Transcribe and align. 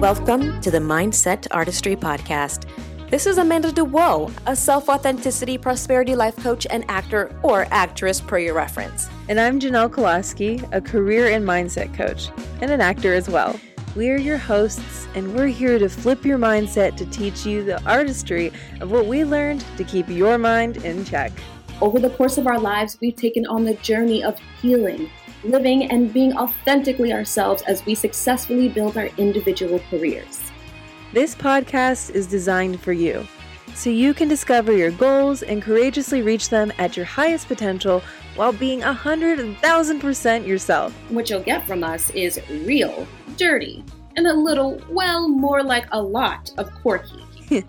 Welcome 0.00 0.60
to 0.60 0.70
the 0.70 0.78
Mindset 0.78 1.46
Artistry 1.52 1.96
Podcast. 1.96 2.68
This 3.08 3.24
is 3.24 3.38
Amanda 3.38 3.72
DeBraux, 3.72 4.30
a 4.44 4.54
self 4.54 4.90
authenticity, 4.90 5.56
prosperity 5.56 6.14
life 6.14 6.36
coach 6.36 6.66
and 6.68 6.84
actor 6.88 7.34
or 7.42 7.66
actress 7.70 8.20
per 8.20 8.38
your 8.38 8.52
reference. 8.52 9.08
And 9.30 9.40
I'm 9.40 9.58
Janel 9.58 9.88
Koloski, 9.88 10.62
a 10.70 10.82
career 10.82 11.28
and 11.30 11.48
mindset 11.48 11.94
coach 11.94 12.28
and 12.60 12.70
an 12.70 12.82
actor 12.82 13.14
as 13.14 13.30
well. 13.30 13.58
We're 13.94 14.18
your 14.18 14.36
hosts, 14.36 15.08
and 15.14 15.34
we're 15.34 15.46
here 15.46 15.78
to 15.78 15.88
flip 15.88 16.26
your 16.26 16.38
mindset 16.38 16.98
to 16.98 17.06
teach 17.06 17.46
you 17.46 17.64
the 17.64 17.82
artistry 17.84 18.52
of 18.82 18.90
what 18.90 19.06
we 19.06 19.24
learned 19.24 19.64
to 19.78 19.84
keep 19.84 20.10
your 20.10 20.36
mind 20.36 20.76
in 20.84 21.06
check. 21.06 21.32
Over 21.80 22.00
the 22.00 22.10
course 22.10 22.36
of 22.36 22.46
our 22.46 22.60
lives, 22.60 22.98
we've 23.00 23.16
taken 23.16 23.46
on 23.46 23.64
the 23.64 23.74
journey 23.76 24.22
of 24.22 24.38
healing 24.60 25.08
living 25.50 25.90
and 25.90 26.12
being 26.12 26.36
authentically 26.36 27.12
ourselves 27.12 27.62
as 27.62 27.84
we 27.86 27.94
successfully 27.94 28.68
build 28.68 28.96
our 28.96 29.08
individual 29.16 29.80
careers. 29.90 30.50
This 31.12 31.34
podcast 31.34 32.10
is 32.10 32.26
designed 32.26 32.80
for 32.80 32.92
you, 32.92 33.26
so 33.74 33.90
you 33.90 34.12
can 34.12 34.28
discover 34.28 34.72
your 34.72 34.90
goals 34.90 35.42
and 35.42 35.62
courageously 35.62 36.22
reach 36.22 36.48
them 36.48 36.72
at 36.78 36.96
your 36.96 37.06
highest 37.06 37.48
potential 37.48 38.02
while 38.34 38.52
being 38.52 38.82
a 38.82 38.92
hundred 38.92 39.56
thousand 39.58 40.00
percent 40.00 40.46
yourself. 40.46 40.92
What 41.10 41.30
you'll 41.30 41.42
get 41.42 41.66
from 41.66 41.84
us 41.84 42.10
is 42.10 42.40
real, 42.50 43.06
dirty, 43.36 43.84
and 44.16 44.26
a 44.26 44.34
little, 44.34 44.80
well, 44.90 45.28
more 45.28 45.62
like 45.62 45.86
a 45.92 46.00
lot 46.00 46.50
of 46.58 46.70
quirky. 46.82 47.22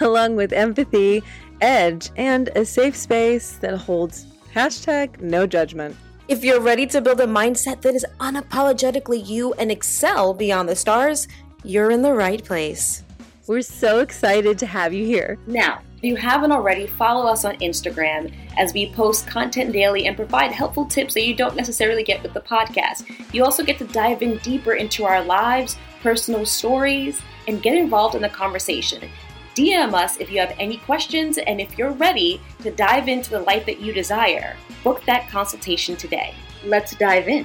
Along 0.00 0.36
with 0.36 0.52
empathy, 0.52 1.22
edge, 1.60 2.10
and 2.16 2.48
a 2.56 2.64
safe 2.64 2.96
space 2.96 3.52
that 3.58 3.76
holds 3.76 4.26
hashtag 4.54 5.20
no 5.20 5.46
judgment. 5.46 5.96
If 6.28 6.44
you're 6.44 6.60
ready 6.60 6.86
to 6.88 7.00
build 7.00 7.20
a 7.20 7.26
mindset 7.26 7.80
that 7.80 7.94
is 7.94 8.04
unapologetically 8.20 9.26
you 9.26 9.54
and 9.54 9.72
excel 9.72 10.34
beyond 10.34 10.68
the 10.68 10.76
stars, 10.76 11.26
you're 11.64 11.90
in 11.90 12.02
the 12.02 12.12
right 12.12 12.44
place. 12.44 13.02
We're 13.46 13.62
so 13.62 14.00
excited 14.00 14.58
to 14.58 14.66
have 14.66 14.92
you 14.92 15.06
here. 15.06 15.38
Now, 15.46 15.80
if 15.96 16.04
you 16.04 16.16
haven't 16.16 16.52
already, 16.52 16.86
follow 16.86 17.26
us 17.26 17.46
on 17.46 17.56
Instagram 17.60 18.30
as 18.58 18.74
we 18.74 18.92
post 18.92 19.26
content 19.26 19.72
daily 19.72 20.06
and 20.06 20.16
provide 20.16 20.52
helpful 20.52 20.84
tips 20.84 21.14
that 21.14 21.24
you 21.24 21.34
don't 21.34 21.56
necessarily 21.56 22.02
get 22.02 22.22
with 22.22 22.34
the 22.34 22.42
podcast. 22.42 23.06
You 23.32 23.42
also 23.42 23.64
get 23.64 23.78
to 23.78 23.86
dive 23.86 24.20
in 24.20 24.36
deeper 24.38 24.74
into 24.74 25.06
our 25.06 25.24
lives, 25.24 25.78
personal 26.02 26.44
stories, 26.44 27.22
and 27.46 27.62
get 27.62 27.74
involved 27.74 28.14
in 28.14 28.20
the 28.20 28.28
conversation. 28.28 29.08
DM 29.58 29.92
us 29.92 30.18
if 30.18 30.30
you 30.30 30.38
have 30.38 30.54
any 30.60 30.76
questions 30.76 31.36
and 31.36 31.60
if 31.60 31.76
you're 31.76 31.90
ready 31.90 32.40
to 32.62 32.70
dive 32.70 33.08
into 33.08 33.30
the 33.30 33.40
life 33.40 33.66
that 33.66 33.80
you 33.80 33.92
desire. 33.92 34.54
Book 34.84 35.02
that 35.06 35.28
consultation 35.28 35.96
today. 35.96 36.32
Let's 36.64 36.94
dive 36.94 37.26
in. 37.26 37.44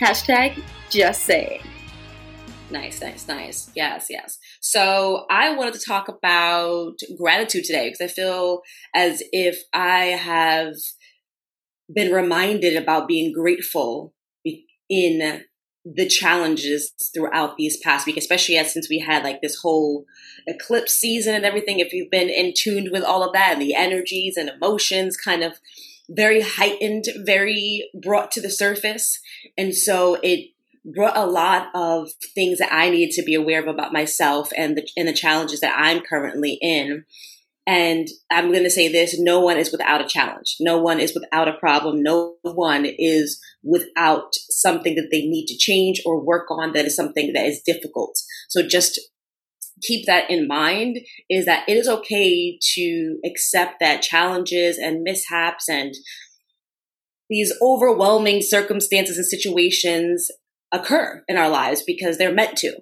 Hashtag 0.00 0.62
just 0.88 1.24
saying. 1.24 1.60
Nice, 2.70 3.02
nice, 3.02 3.28
nice. 3.28 3.70
Yes, 3.76 4.06
yes. 4.08 4.38
So 4.62 5.26
I 5.30 5.54
wanted 5.54 5.74
to 5.74 5.86
talk 5.86 6.08
about 6.08 6.94
gratitude 7.18 7.64
today 7.64 7.90
because 7.90 8.10
I 8.10 8.14
feel 8.14 8.62
as 8.94 9.22
if 9.30 9.60
I 9.74 10.04
have 10.04 10.72
been 11.94 12.12
reminded 12.12 12.82
about 12.82 13.08
being 13.08 13.34
grateful 13.34 14.14
in 14.88 15.42
the 15.94 16.06
challenges 16.06 16.92
throughout 17.14 17.56
these 17.56 17.76
past 17.78 18.06
week, 18.06 18.16
especially 18.16 18.56
as 18.56 18.72
since 18.72 18.88
we 18.88 18.98
had 18.98 19.22
like 19.22 19.40
this 19.40 19.60
whole 19.60 20.04
eclipse 20.46 20.92
season 20.92 21.34
and 21.34 21.44
everything. 21.44 21.78
If 21.78 21.92
you've 21.92 22.10
been 22.10 22.28
in 22.28 22.54
tuned 22.56 22.90
with 22.90 23.04
all 23.04 23.22
of 23.22 23.32
that 23.34 23.52
and 23.52 23.62
the 23.62 23.74
energies 23.74 24.36
and 24.36 24.48
emotions 24.48 25.16
kind 25.16 25.44
of 25.44 25.60
very 26.08 26.40
heightened, 26.40 27.04
very 27.24 27.88
brought 27.94 28.32
to 28.32 28.40
the 28.40 28.50
surface. 28.50 29.20
And 29.56 29.74
so 29.74 30.18
it 30.22 30.50
brought 30.84 31.16
a 31.16 31.26
lot 31.26 31.68
of 31.74 32.10
things 32.34 32.58
that 32.58 32.72
I 32.72 32.90
needed 32.90 33.14
to 33.14 33.24
be 33.24 33.34
aware 33.34 33.60
of 33.60 33.68
about 33.68 33.92
myself 33.92 34.50
and 34.56 34.76
the 34.76 34.88
and 34.96 35.08
the 35.08 35.12
challenges 35.12 35.60
that 35.60 35.74
I'm 35.76 36.00
currently 36.00 36.58
in. 36.60 37.04
And 37.68 38.06
I'm 38.30 38.52
going 38.52 38.62
to 38.62 38.70
say 38.70 38.86
this 38.86 39.18
no 39.18 39.40
one 39.40 39.56
is 39.56 39.72
without 39.72 40.00
a 40.00 40.06
challenge. 40.06 40.56
No 40.60 40.80
one 40.80 41.00
is 41.00 41.14
without 41.14 41.48
a 41.48 41.58
problem. 41.58 42.02
No 42.02 42.36
one 42.42 42.86
is 42.86 43.40
without 43.66 44.34
something 44.50 44.94
that 44.94 45.08
they 45.10 45.22
need 45.22 45.46
to 45.46 45.58
change 45.58 46.00
or 46.06 46.24
work 46.24 46.50
on 46.50 46.72
that 46.72 46.86
is 46.86 46.96
something 46.96 47.32
that 47.34 47.46
is 47.46 47.60
difficult. 47.66 48.16
So 48.48 48.66
just 48.66 49.00
keep 49.82 50.06
that 50.06 50.30
in 50.30 50.48
mind 50.48 50.98
is 51.28 51.44
that 51.44 51.68
it 51.68 51.76
is 51.76 51.88
okay 51.88 52.58
to 52.74 53.18
accept 53.26 53.74
that 53.80 54.02
challenges 54.02 54.78
and 54.78 55.02
mishaps 55.02 55.68
and 55.68 55.94
these 57.28 57.52
overwhelming 57.60 58.40
circumstances 58.40 59.16
and 59.16 59.26
situations 59.26 60.30
occur 60.72 61.24
in 61.28 61.36
our 61.36 61.48
lives 61.48 61.82
because 61.84 62.18
they're 62.18 62.32
meant 62.32 62.56
to. 62.58 62.72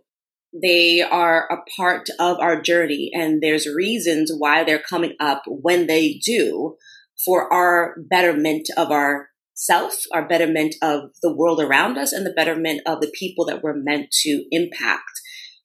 They 0.62 1.03
are 1.03 1.49
a 1.51 1.56
part 1.77 2.09
of 2.21 2.39
our 2.39 2.61
journey 2.61 3.11
and 3.12 3.43
there's 3.43 3.66
reasons 3.66 4.31
why 4.37 4.62
they're 4.62 4.78
coming 4.78 5.15
up 5.19 5.43
when 5.47 5.87
they 5.87 6.21
do 6.25 6.77
for 7.25 7.53
our 7.53 7.97
betterment 8.11 8.69
of 8.77 8.91
our 8.91 9.28
self, 9.54 9.94
our 10.12 10.26
betterment 10.26 10.75
of 10.82 11.10
the 11.22 11.34
world 11.34 11.60
around 11.60 11.97
us 11.97 12.12
and 12.12 12.26
the 12.26 12.32
betterment 12.32 12.82
of 12.87 13.00
the 13.00 13.12
people 13.19 13.44
that 13.47 13.62
we're 13.62 13.75
meant 13.76 14.10
to 14.22 14.44
impact 14.50 15.20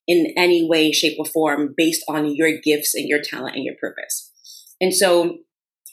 in 0.07 0.33
any 0.37 0.67
way, 0.67 0.91
shape, 0.91 1.17
or 1.19 1.25
form 1.25 1.73
based 1.75 2.03
on 2.07 2.35
your 2.35 2.51
gifts 2.63 2.95
and 2.95 3.07
your 3.07 3.21
talent 3.21 3.55
and 3.55 3.65
your 3.65 3.75
purpose. 3.79 4.31
And 4.81 4.93
so, 4.93 5.39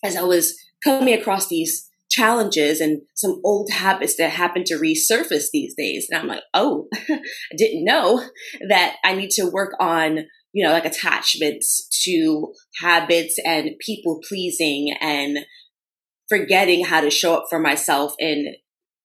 as 0.04 0.16
I 0.16 0.22
was 0.22 0.56
coming 0.84 1.12
across 1.12 1.48
these 1.48 1.88
challenges 2.08 2.80
and 2.80 3.02
some 3.14 3.40
old 3.44 3.70
habits 3.70 4.16
that 4.16 4.30
happen 4.30 4.64
to 4.64 4.78
resurface 4.78 5.46
these 5.52 5.74
days, 5.76 6.06
and 6.08 6.20
I'm 6.20 6.28
like, 6.28 6.44
oh, 6.54 6.86
I 6.94 7.20
didn't 7.56 7.84
know 7.84 8.24
that 8.68 8.96
I 9.04 9.14
need 9.14 9.30
to 9.32 9.50
work 9.50 9.74
on, 9.80 10.20
you 10.52 10.64
know, 10.64 10.72
like 10.72 10.86
attachments 10.86 11.86
to 12.04 12.52
habits 12.80 13.38
and 13.44 13.72
people 13.80 14.20
pleasing 14.26 14.94
and 15.00 15.38
forgetting 16.28 16.84
how 16.84 17.00
to 17.00 17.10
show 17.10 17.34
up 17.34 17.46
for 17.48 17.58
myself 17.58 18.14
in 18.18 18.54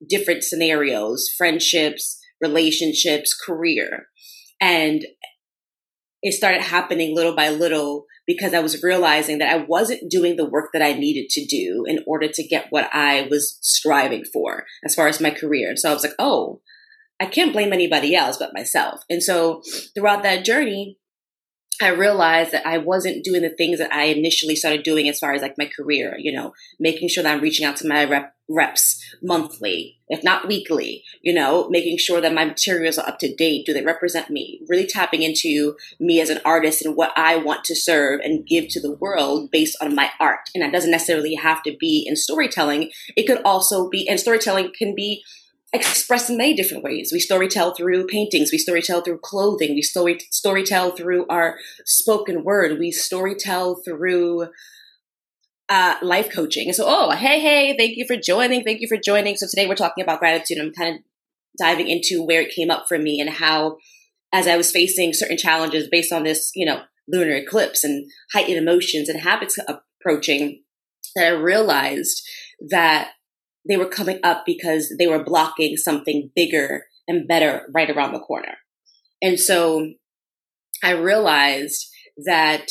different 0.07 0.43
scenarios, 0.43 1.29
friendships, 1.37 2.19
relationships, 2.41 3.33
career. 3.33 4.07
And 4.59 5.05
it 6.21 6.33
started 6.33 6.61
happening 6.61 7.15
little 7.15 7.35
by 7.35 7.49
little 7.49 8.05
because 8.27 8.53
I 8.53 8.59
was 8.59 8.83
realizing 8.83 9.39
that 9.39 9.53
I 9.53 9.65
wasn't 9.67 10.09
doing 10.09 10.35
the 10.35 10.49
work 10.49 10.69
that 10.73 10.81
I 10.81 10.93
needed 10.93 11.29
to 11.31 11.45
do 11.45 11.83
in 11.87 11.99
order 12.07 12.27
to 12.27 12.47
get 12.47 12.67
what 12.69 12.89
I 12.93 13.27
was 13.29 13.57
striving 13.61 14.23
for 14.31 14.65
as 14.85 14.95
far 14.95 15.07
as 15.07 15.19
my 15.19 15.31
career. 15.31 15.69
And 15.69 15.79
so 15.79 15.89
I 15.89 15.93
was 15.93 16.03
like, 16.03 16.13
oh, 16.19 16.61
I 17.19 17.25
can't 17.25 17.53
blame 17.53 17.73
anybody 17.73 18.15
else 18.15 18.37
but 18.37 18.53
myself. 18.53 19.01
And 19.09 19.21
so 19.21 19.61
throughout 19.95 20.23
that 20.23 20.45
journey, 20.45 20.97
I 21.81 21.89
realized 21.89 22.51
that 22.51 22.65
I 22.65 22.77
wasn't 22.77 23.23
doing 23.23 23.41
the 23.41 23.49
things 23.49 23.79
that 23.79 23.93
I 23.93 24.05
initially 24.05 24.55
started 24.55 24.83
doing 24.83 25.09
as 25.09 25.19
far 25.19 25.33
as 25.33 25.41
like 25.41 25.57
my 25.57 25.65
career, 25.65 26.15
you 26.17 26.31
know, 26.31 26.53
making 26.79 27.09
sure 27.09 27.23
that 27.23 27.33
I'm 27.33 27.41
reaching 27.41 27.65
out 27.65 27.77
to 27.77 27.87
my 27.87 28.03
rep, 28.05 28.35
reps 28.49 29.01
monthly, 29.21 29.99
if 30.07 30.23
not 30.23 30.47
weekly, 30.47 31.03
you 31.21 31.33
know, 31.33 31.69
making 31.69 31.97
sure 31.97 32.21
that 32.21 32.33
my 32.33 32.45
materials 32.45 32.97
are 32.97 33.07
up 33.07 33.19
to 33.19 33.33
date. 33.33 33.65
Do 33.65 33.73
they 33.73 33.83
represent 33.83 34.29
me? 34.29 34.61
Really 34.67 34.85
tapping 34.85 35.23
into 35.23 35.75
me 35.99 36.19
as 36.19 36.29
an 36.29 36.41
artist 36.43 36.83
and 36.83 36.95
what 36.95 37.11
I 37.15 37.37
want 37.37 37.63
to 37.65 37.75
serve 37.75 38.19
and 38.21 38.45
give 38.45 38.67
to 38.69 38.81
the 38.81 38.93
world 38.93 39.51
based 39.51 39.77
on 39.81 39.95
my 39.95 40.09
art. 40.19 40.49
And 40.53 40.63
that 40.63 40.73
doesn't 40.73 40.91
necessarily 40.91 41.35
have 41.35 41.63
to 41.63 41.75
be 41.77 42.05
in 42.07 42.15
storytelling. 42.15 42.91
It 43.15 43.27
could 43.27 43.41
also 43.43 43.89
be, 43.89 44.07
and 44.07 44.19
storytelling 44.19 44.71
can 44.77 44.95
be 44.95 45.23
expressed 45.73 46.29
in 46.29 46.37
many 46.37 46.53
different 46.53 46.83
ways. 46.83 47.11
We 47.13 47.19
storytell 47.19 47.75
through 47.75 48.07
paintings, 48.07 48.51
we 48.51 48.57
storytell 48.57 49.03
through 49.03 49.19
clothing, 49.19 49.73
we 49.73 49.81
story 49.81 50.19
storytell 50.31 50.95
through 50.95 51.25
our 51.27 51.57
spoken 51.85 52.43
word, 52.43 52.77
we 52.77 52.91
storytell 52.91 53.77
through 53.83 54.47
uh, 55.69 55.95
life 56.01 56.29
coaching. 56.29 56.73
So, 56.73 56.83
oh, 56.85 57.11
hey, 57.11 57.39
hey, 57.39 57.77
thank 57.77 57.95
you 57.95 58.05
for 58.05 58.17
joining. 58.17 58.63
Thank 58.63 58.81
you 58.81 58.87
for 58.89 58.97
joining. 58.97 59.37
So 59.37 59.47
today 59.49 59.67
we're 59.67 59.75
talking 59.75 60.03
about 60.03 60.19
gratitude. 60.19 60.57
I'm 60.59 60.73
kind 60.73 60.95
of 60.95 61.01
diving 61.57 61.87
into 61.87 62.23
where 62.23 62.41
it 62.41 62.53
came 62.53 62.69
up 62.69 62.85
for 62.89 62.97
me 62.97 63.21
and 63.21 63.29
how, 63.29 63.77
as 64.33 64.47
I 64.47 64.57
was 64.57 64.71
facing 64.71 65.13
certain 65.13 65.37
challenges 65.37 65.87
based 65.89 66.11
on 66.11 66.23
this, 66.23 66.51
you 66.55 66.65
know, 66.65 66.81
lunar 67.07 67.35
eclipse 67.35 67.85
and 67.85 68.09
heightened 68.33 68.57
emotions 68.57 69.07
and 69.07 69.21
habits 69.21 69.57
approaching, 69.67 70.63
that 71.15 71.27
I 71.27 71.29
realized 71.29 72.21
that 72.69 73.11
they 73.67 73.77
were 73.77 73.87
coming 73.87 74.19
up 74.23 74.43
because 74.45 74.93
they 74.97 75.07
were 75.07 75.23
blocking 75.23 75.77
something 75.77 76.31
bigger 76.35 76.85
and 77.07 77.27
better 77.27 77.67
right 77.73 77.89
around 77.89 78.13
the 78.13 78.19
corner. 78.19 78.57
And 79.21 79.39
so 79.39 79.91
I 80.83 80.91
realized 80.91 81.87
that 82.25 82.67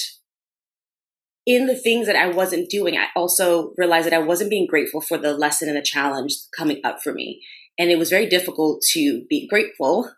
in 1.46 1.66
the 1.66 1.76
things 1.76 2.06
that 2.06 2.16
I 2.16 2.28
wasn't 2.28 2.70
doing, 2.70 2.96
I 2.96 3.06
also 3.16 3.72
realized 3.76 4.06
that 4.06 4.14
I 4.14 4.18
wasn't 4.18 4.50
being 4.50 4.66
grateful 4.66 5.00
for 5.00 5.16
the 5.16 5.32
lesson 5.32 5.68
and 5.68 5.76
the 5.76 5.82
challenge 5.82 6.34
coming 6.56 6.80
up 6.84 7.02
for 7.02 7.12
me. 7.12 7.42
And 7.78 7.90
it 7.90 7.98
was 7.98 8.10
very 8.10 8.26
difficult 8.26 8.82
to 8.92 9.24
be 9.28 9.48
grateful 9.48 10.10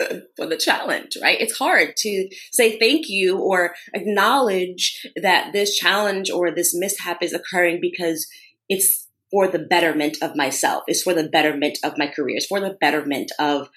uh, 0.00 0.16
for 0.36 0.46
the 0.46 0.56
challenge, 0.56 1.16
right? 1.20 1.40
It's 1.40 1.58
hard 1.58 1.96
to 1.98 2.28
say 2.52 2.78
thank 2.78 3.08
you 3.08 3.38
or 3.38 3.74
acknowledge 3.92 5.04
that 5.20 5.52
this 5.52 5.76
challenge 5.76 6.30
or 6.30 6.50
this 6.50 6.74
mishap 6.74 7.22
is 7.22 7.32
occurring 7.32 7.80
because 7.80 8.28
it's 8.68 9.07
for 9.30 9.48
the 9.48 9.58
betterment 9.58 10.18
of 10.22 10.36
myself. 10.36 10.84
It's 10.86 11.02
for 11.02 11.14
the 11.14 11.28
betterment 11.28 11.78
of 11.84 11.98
my 11.98 12.06
career. 12.06 12.36
It's 12.36 12.46
for 12.46 12.60
the 12.60 12.76
betterment 12.80 13.30
of 13.38 13.68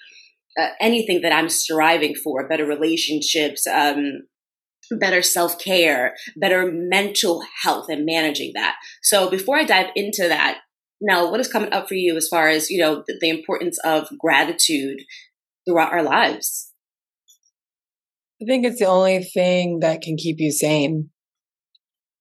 uh, 0.58 0.68
anything 0.80 1.22
that 1.22 1.32
I'm 1.32 1.48
striving 1.48 2.14
for, 2.14 2.46
better 2.48 2.66
relationships, 2.66 3.66
um, 3.66 4.22
better 4.90 5.22
self 5.22 5.58
care, 5.58 6.14
better 6.36 6.70
mental 6.70 7.42
health, 7.62 7.86
and 7.88 8.04
managing 8.04 8.52
that. 8.54 8.76
So 9.02 9.30
before 9.30 9.58
I 9.58 9.64
dive 9.64 9.90
into 9.96 10.28
that, 10.28 10.58
now 11.00 11.30
what 11.30 11.40
is 11.40 11.48
coming 11.48 11.72
up 11.72 11.88
for 11.88 11.94
you 11.94 12.16
as 12.16 12.28
far 12.28 12.48
as 12.48 12.70
you 12.70 12.78
know 12.78 13.02
the, 13.06 13.18
the 13.20 13.30
importance 13.30 13.78
of 13.84 14.08
gratitude 14.18 15.00
throughout 15.66 15.92
our 15.92 16.02
lives? 16.02 16.72
I 18.40 18.44
think 18.44 18.66
it's 18.66 18.80
the 18.80 18.86
only 18.86 19.22
thing 19.22 19.80
that 19.80 20.02
can 20.02 20.16
keep 20.16 20.36
you 20.38 20.50
sane. 20.50 21.10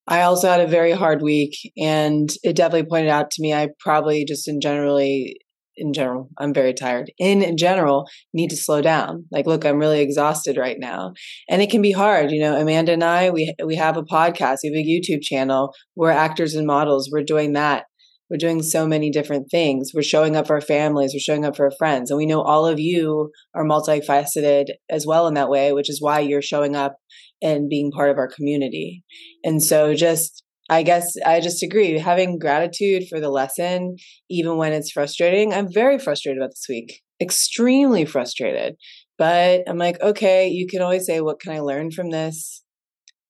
I 0.08 0.22
also 0.22 0.50
had 0.50 0.62
a 0.62 0.68
very 0.68 0.92
hard 0.92 1.22
week, 1.22 1.56
and 1.78 2.30
it 2.44 2.56
definitely 2.56 2.90
pointed 2.90 3.10
out 3.10 3.32
to 3.32 3.42
me 3.42 3.54
I 3.54 3.70
probably 3.80 4.26
just 4.26 4.48
in 4.48 4.60
generally 4.62 5.38
in 5.78 5.94
general, 5.94 6.30
I'm 6.38 6.54
very 6.54 6.74
tired. 6.74 7.12
In 7.18 7.42
in 7.42 7.58
general, 7.58 8.08
need 8.34 8.50
to 8.50 8.58
slow 8.58 8.82
down. 8.82 9.26
Like, 9.32 9.48
look, 9.48 9.66
I'm 9.66 9.80
really 9.80 10.02
exhausted 10.02 10.58
right 10.58 10.78
now, 10.80 11.14
and 11.50 11.62
it 11.62 11.70
can 11.70 11.82
be 11.82 11.92
hard. 11.92 12.32
You 12.32 12.42
know, 12.42 12.60
Amanda 12.60 12.94
and 12.94 13.04
I, 13.04 13.30
we 13.30 13.54
we 13.66 13.76
have 13.76 13.98
a 13.98 14.04
podcast, 14.04 14.60
we 14.64 14.70
have 14.70 14.76
a 14.76 14.88
YouTube 14.88 15.22
channel. 15.24 15.74
We're 15.96 16.12
actors 16.12 16.56
and 16.56 16.68
models. 16.68 17.10
We're 17.12 17.24
doing 17.24 17.54
that. 17.54 17.86
We're 18.30 18.38
doing 18.38 18.64
so 18.64 18.88
many 18.88 19.10
different 19.12 19.52
things. 19.52 19.92
We're 19.94 20.04
showing 20.04 20.38
up 20.38 20.48
for 20.48 20.56
our 20.56 20.62
families. 20.62 21.12
We're 21.14 21.20
showing 21.20 21.44
up 21.46 21.58
for 21.58 21.66
our 21.66 21.76
friends, 21.78 22.12
and 22.12 22.18
we 22.18 22.26
know 22.26 22.42
all 22.42 22.66
of 22.66 22.80
you 22.80 23.32
are 23.56 23.66
multifaceted 23.66 24.66
as 24.90 25.06
well 25.08 25.28
in 25.28 25.34
that 25.36 25.50
way, 25.50 25.74
which 25.74 25.90
is 25.90 26.02
why 26.02 26.20
you're 26.20 26.42
showing 26.42 26.76
up 26.76 26.98
and 27.42 27.70
being 27.70 27.92
part 27.92 28.10
of 28.10 28.18
our 28.18 28.28
community. 28.28 29.04
And 29.44 29.62
so, 29.62 29.94
just 29.94 30.44
I 30.70 30.84
guess 30.84 31.14
I 31.26 31.42
just 31.42 31.64
agree. 31.64 31.98
Having 31.98 32.40
gratitude 32.40 33.04
for 33.10 33.20
the 33.20 33.30
lesson, 33.30 33.98
even 34.30 34.56
when 34.58 34.72
it's 34.72 34.92
frustrating. 34.92 35.54
I'm 35.54 35.72
very 35.72 36.00
frustrated 36.00 36.42
about 36.42 36.52
this 36.52 36.66
week, 36.70 37.02
extremely 37.22 38.06
frustrated. 38.06 38.76
But 39.18 39.64
I'm 39.68 39.78
like, 39.78 40.02
okay, 40.02 40.48
you 40.48 40.68
can 40.68 40.82
always 40.82 41.06
say, 41.06 41.22
what 41.22 41.40
can 41.40 41.52
I 41.52 41.60
learn 41.60 41.92
from 41.92 42.10
this? 42.10 42.64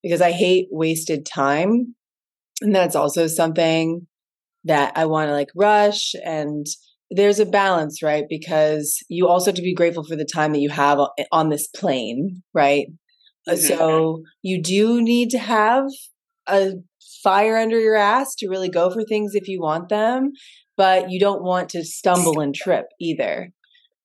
Because 0.03 0.21
I 0.21 0.31
hate 0.31 0.67
wasted 0.71 1.25
time. 1.25 1.95
And 2.61 2.75
that's 2.75 2.95
also 2.95 3.27
something 3.27 4.07
that 4.65 4.93
I 4.95 5.05
want 5.05 5.29
to 5.29 5.33
like 5.33 5.49
rush. 5.55 6.13
And 6.23 6.65
there's 7.09 7.39
a 7.39 7.45
balance, 7.45 8.03
right? 8.03 8.25
Because 8.29 8.97
you 9.09 9.27
also 9.27 9.47
have 9.47 9.55
to 9.55 9.61
be 9.61 9.73
grateful 9.73 10.03
for 10.03 10.15
the 10.15 10.25
time 10.31 10.53
that 10.53 10.61
you 10.61 10.69
have 10.69 10.99
on 11.31 11.49
this 11.49 11.67
plane, 11.67 12.43
right? 12.53 12.85
Mm-hmm. 13.51 13.77
So 13.77 14.23
you 14.41 14.61
do 14.61 15.01
need 15.01 15.29
to 15.31 15.39
have 15.39 15.85
a 16.47 16.73
fire 17.23 17.57
under 17.57 17.79
your 17.79 17.95
ass 17.95 18.35
to 18.35 18.49
really 18.49 18.69
go 18.69 18.89
for 18.89 19.03
things 19.03 19.35
if 19.35 19.47
you 19.47 19.61
want 19.61 19.89
them, 19.89 20.31
but 20.77 21.11
you 21.11 21.19
don't 21.19 21.43
want 21.43 21.69
to 21.69 21.83
stumble 21.83 22.39
and 22.39 22.55
trip 22.55 22.85
either. 22.99 23.51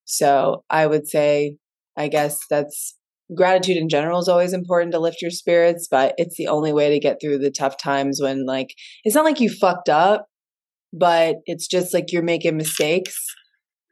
So 0.04 0.64
I 0.70 0.86
would 0.86 1.08
say, 1.08 1.56
I 1.96 2.08
guess 2.08 2.38
that's 2.50 2.94
gratitude 3.34 3.76
in 3.76 3.88
general 3.88 4.20
is 4.20 4.28
always 4.28 4.52
important 4.52 4.92
to 4.92 5.00
lift 5.00 5.22
your 5.22 5.30
spirits, 5.30 5.88
but 5.90 6.14
it's 6.16 6.36
the 6.36 6.46
only 6.46 6.72
way 6.72 6.90
to 6.90 7.00
get 7.00 7.18
through 7.20 7.38
the 7.38 7.50
tough 7.50 7.76
times 7.76 8.20
when, 8.20 8.46
like, 8.46 8.74
it's 9.04 9.16
not 9.16 9.24
like 9.24 9.40
you 9.40 9.50
fucked 9.50 9.88
up, 9.88 10.26
but 10.92 11.36
it's 11.46 11.66
just 11.66 11.92
like 11.92 12.12
you're 12.12 12.22
making 12.22 12.56
mistakes 12.56 13.16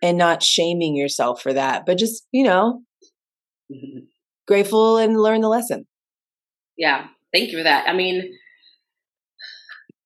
and 0.02 0.18
not 0.18 0.42
shaming 0.42 0.94
yourself 0.94 1.40
for 1.40 1.52
that, 1.52 1.86
but 1.86 1.98
just, 1.98 2.26
you 2.30 2.44
know, 2.44 2.82
mm-hmm. 3.72 4.00
Grateful 4.46 4.98
and 4.98 5.20
learn 5.20 5.40
the 5.40 5.48
lesson. 5.48 5.86
Yeah. 6.76 7.08
Thank 7.32 7.50
you 7.50 7.58
for 7.58 7.64
that. 7.64 7.88
I 7.88 7.92
mean, 7.92 8.32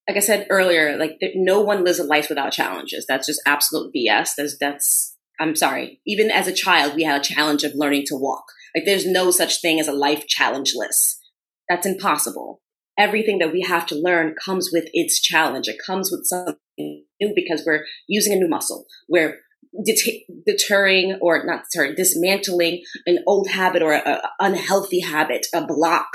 like 0.09 0.17
I 0.17 0.21
said 0.21 0.47
earlier, 0.49 0.97
like 0.97 1.19
no 1.35 1.61
one 1.61 1.85
lives 1.85 1.99
a 1.99 2.05
life 2.05 2.29
without 2.29 2.53
challenges. 2.53 3.05
That's 3.07 3.27
just 3.27 3.43
absolute 3.47 3.93
BS. 3.95 4.31
That's 4.37 4.57
that's 4.59 5.17
I'm 5.39 5.55
sorry. 5.55 6.01
Even 6.07 6.31
as 6.31 6.49
a 6.49 6.55
child, 6.55 6.95
we 6.95 7.05
had 7.05 7.21
a 7.21 7.25
challenge 7.25 7.63
of 7.65 7.73
learning 7.75 8.05
to 8.07 8.17
walk. 8.17 8.45
Like 8.75 8.85
there's 8.87 9.07
no 9.07 9.31
such 9.31 9.61
thing 9.61 9.79
as 9.79 9.89
a 9.89 9.93
life 9.93 10.27
challengeless. 10.27 11.21
That's 11.69 11.87
impossible. 11.87 12.63
Everything 12.99 13.39
that 13.39 13.53
we 13.53 13.61
have 13.63 13.87
to 13.87 13.95
learn 13.95 14.35
comes 14.43 14.71
with 14.73 14.89
its 14.93 15.21
challenge. 15.21 15.69
It 15.69 15.77
comes 15.85 16.11
with 16.11 16.23
something 16.25 17.05
new 17.21 17.33
because 17.37 17.63
we're 17.65 17.85
using 18.09 18.33
a 18.33 18.37
new 18.37 18.49
muscle. 18.49 18.87
We're 19.09 19.39
det- 19.85 20.25
deterring 20.47 21.19
or 21.21 21.45
not 21.45 21.65
deterring, 21.71 21.95
dismantling 21.97 22.83
an 23.07 23.19
old 23.27 23.49
habit 23.49 23.83
or 23.83 23.93
an 23.93 24.21
unhealthy 24.41 25.01
habit, 25.01 25.47
a 25.55 25.67
block, 25.67 26.09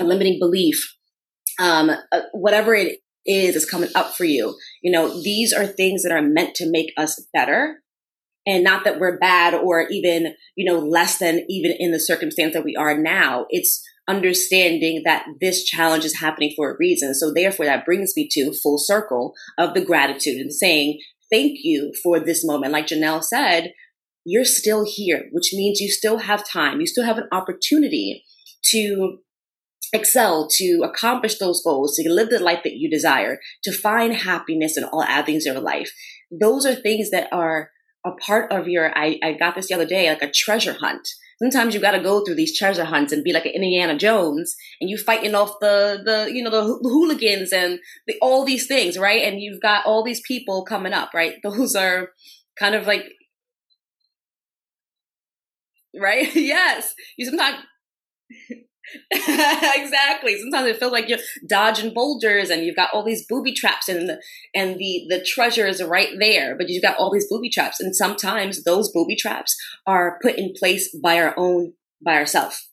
a 0.00 0.04
limiting 0.04 0.38
belief, 0.38 0.96
um, 1.58 1.90
uh, 1.90 2.20
whatever 2.32 2.74
it 2.74 2.98
is 3.26 3.56
is 3.56 3.68
coming 3.68 3.90
up 3.94 4.14
for 4.14 4.24
you. 4.24 4.56
You 4.82 4.92
know, 4.92 5.22
these 5.22 5.52
are 5.52 5.66
things 5.66 6.02
that 6.02 6.12
are 6.12 6.22
meant 6.22 6.54
to 6.56 6.70
make 6.70 6.92
us 6.96 7.26
better 7.32 7.82
and 8.46 8.64
not 8.64 8.84
that 8.84 8.98
we're 8.98 9.18
bad 9.18 9.54
or 9.54 9.86
even, 9.90 10.34
you 10.56 10.70
know, 10.70 10.78
less 10.78 11.18
than 11.18 11.44
even 11.48 11.72
in 11.78 11.92
the 11.92 12.00
circumstance 12.00 12.54
that 12.54 12.64
we 12.64 12.74
are 12.76 12.96
now. 12.96 13.46
It's 13.50 13.84
understanding 14.08 15.02
that 15.04 15.26
this 15.40 15.64
challenge 15.64 16.04
is 16.06 16.18
happening 16.18 16.54
for 16.56 16.72
a 16.72 16.76
reason. 16.78 17.14
So 17.14 17.32
therefore 17.32 17.66
that 17.66 17.84
brings 17.84 18.14
me 18.16 18.26
to 18.32 18.54
full 18.54 18.78
circle 18.78 19.34
of 19.58 19.74
the 19.74 19.84
gratitude 19.84 20.40
and 20.40 20.52
saying, 20.52 20.98
thank 21.30 21.58
you 21.62 21.92
for 22.02 22.20
this 22.20 22.44
moment. 22.44 22.72
Like 22.72 22.86
Janel 22.86 23.22
said, 23.22 23.72
you're 24.24 24.44
still 24.44 24.84
here, 24.86 25.24
which 25.32 25.52
means 25.52 25.80
you 25.80 25.90
still 25.90 26.18
have 26.18 26.48
time. 26.48 26.80
You 26.80 26.86
still 26.86 27.04
have 27.04 27.18
an 27.18 27.28
opportunity 27.32 28.24
to 28.66 29.18
excel, 29.92 30.48
to 30.50 30.82
accomplish 30.84 31.38
those 31.38 31.62
goals, 31.64 31.96
to 31.96 32.10
live 32.10 32.28
the 32.28 32.38
life 32.38 32.60
that 32.64 32.74
you 32.74 32.90
desire, 32.90 33.38
to 33.64 33.72
find 33.72 34.12
happiness 34.14 34.76
in 34.76 34.84
all 34.84 35.02
avenues 35.02 35.46
of 35.46 35.54
your 35.54 35.62
life. 35.62 35.90
Those 36.30 36.66
are 36.66 36.74
things 36.74 37.10
that 37.10 37.28
are 37.32 37.70
a 38.06 38.10
part 38.12 38.52
of 38.52 38.68
your, 38.68 38.96
I, 38.96 39.18
I 39.22 39.32
got 39.32 39.54
this 39.54 39.68
the 39.68 39.74
other 39.74 39.86
day, 39.86 40.08
like 40.08 40.22
a 40.22 40.30
treasure 40.30 40.76
hunt. 40.78 41.08
Sometimes 41.40 41.72
you 41.72 41.80
got 41.80 41.92
to 41.92 42.02
go 42.02 42.24
through 42.24 42.34
these 42.34 42.56
treasure 42.56 42.84
hunts 42.84 43.12
and 43.12 43.22
be 43.22 43.32
like 43.32 43.46
an 43.46 43.52
Indiana 43.52 43.96
Jones 43.96 44.56
and 44.80 44.90
you 44.90 44.98
fighting 44.98 45.36
off 45.36 45.54
the, 45.60 46.02
the, 46.04 46.32
you 46.32 46.42
know, 46.42 46.50
the, 46.50 46.64
hooligans 46.82 47.52
and 47.52 47.78
the, 48.08 48.14
all 48.20 48.44
these 48.44 48.66
things, 48.66 48.98
right? 48.98 49.22
And 49.22 49.40
you've 49.40 49.62
got 49.62 49.86
all 49.86 50.02
these 50.02 50.20
people 50.26 50.64
coming 50.64 50.92
up, 50.92 51.14
right? 51.14 51.34
Those 51.42 51.76
are 51.76 52.10
kind 52.58 52.74
of 52.74 52.86
like, 52.86 53.04
right? 55.96 56.28
yes. 56.34 56.94
You 57.16 57.26
sometimes, 57.26 57.58
exactly. 59.10 60.38
Sometimes 60.38 60.68
it 60.68 60.78
feels 60.78 60.92
like 60.92 61.08
you're 61.08 61.18
dodging 61.48 61.92
boulders 61.92 62.50
and 62.50 62.64
you've 62.64 62.76
got 62.76 62.90
all 62.92 63.04
these 63.04 63.26
booby 63.28 63.52
traps 63.52 63.88
and 63.88 64.08
the, 64.08 64.20
and 64.54 64.78
the, 64.78 65.06
the 65.08 65.24
treasure 65.24 65.66
is 65.66 65.82
right 65.82 66.14
there, 66.18 66.56
but 66.56 66.68
you've 66.68 66.82
got 66.82 66.96
all 66.96 67.12
these 67.12 67.28
booby 67.28 67.50
traps. 67.50 67.80
And 67.80 67.94
sometimes 67.94 68.64
those 68.64 68.90
booby 68.92 69.16
traps 69.16 69.56
are 69.86 70.18
put 70.22 70.36
in 70.36 70.52
place 70.58 70.94
by 71.02 71.18
our 71.20 71.34
own, 71.36 71.74
by 72.04 72.14
ourselves. 72.14 72.70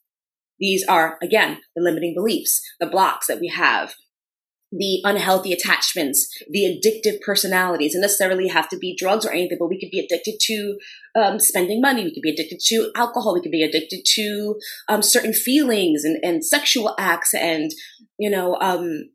These 0.60 0.86
are, 0.88 1.18
again, 1.22 1.60
the 1.76 1.82
limiting 1.82 2.14
beliefs, 2.16 2.62
the 2.80 2.86
blocks 2.86 3.28
that 3.28 3.40
we 3.40 3.50
have, 3.50 3.94
the 4.78 5.02
unhealthy 5.04 5.54
attachments, 5.54 6.28
the 6.50 6.66
addictive 6.66 7.22
personalities. 7.22 7.96
It 7.96 8.00
necessarily 8.00 8.48
have 8.48 8.70
to 8.70 8.78
be 8.78 8.96
drugs 8.98 9.26
or 9.26 9.32
anything, 9.32 9.58
but 9.60 9.70
we 9.70 9.80
could 9.80 9.92
be 9.92 10.00
addicted 10.00 10.36
to 10.42 10.78
um, 11.16 11.40
spending 11.40 11.82
money. 11.82 12.04
We 12.04 12.14
could 12.14 12.22
be 12.22 12.32
addicted 12.32 12.60
to 12.68 12.92
alcohol. 12.96 13.34
We 13.34 13.42
could 13.42 13.52
be 13.52 13.64
addicted 13.64 14.02
to 14.16 14.56
um, 14.90 15.02
certain 15.02 15.34
feelings 15.34 16.04
and, 16.04 16.18
and 16.24 16.46
sexual 16.46 16.96
acts 17.00 17.34
and, 17.34 17.72
you 18.18 18.30
know, 18.30 18.58
um, 18.60 19.10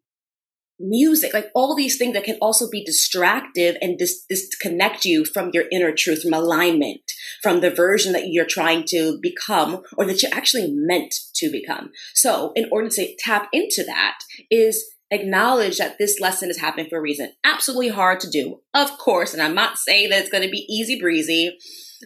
music, 0.80 1.34
like 1.34 1.50
all 1.54 1.76
these 1.76 1.98
things 1.98 2.14
that 2.14 2.24
can 2.24 2.38
also 2.40 2.68
be 2.70 2.82
distractive 2.82 3.76
and 3.82 3.98
dis- 3.98 4.24
disconnect 4.28 5.04
you 5.04 5.24
from 5.24 5.50
your 5.52 5.64
inner 5.70 5.92
truth, 5.92 6.22
from 6.22 6.32
alignment, 6.32 7.02
from 7.42 7.60
the 7.60 7.70
version 7.70 8.12
that 8.12 8.28
you're 8.28 8.46
trying 8.46 8.84
to 8.86 9.18
become 9.20 9.82
or 9.98 10.06
that 10.06 10.22
you're 10.22 10.34
actually 10.34 10.72
meant 10.72 11.14
to 11.34 11.50
become. 11.50 11.90
So 12.14 12.52
in 12.56 12.66
order 12.72 12.88
to 12.88 13.14
tap 13.18 13.48
into 13.52 13.84
that 13.84 14.18
is 14.50 14.82
acknowledge 15.10 15.78
that 15.78 15.96
this 15.98 16.20
lesson 16.20 16.50
is 16.50 16.60
happening 16.60 16.86
for 16.88 16.98
a 16.98 17.02
reason. 17.02 17.32
Absolutely 17.44 17.88
hard 17.88 18.20
to 18.20 18.30
do, 18.30 18.60
of 18.74 18.96
course. 18.98 19.32
And 19.32 19.42
I'm 19.42 19.54
not 19.54 19.78
saying 19.78 20.10
that 20.10 20.20
it's 20.20 20.30
going 20.30 20.44
to 20.44 20.50
be 20.50 20.66
easy 20.68 21.00
breezy, 21.00 21.58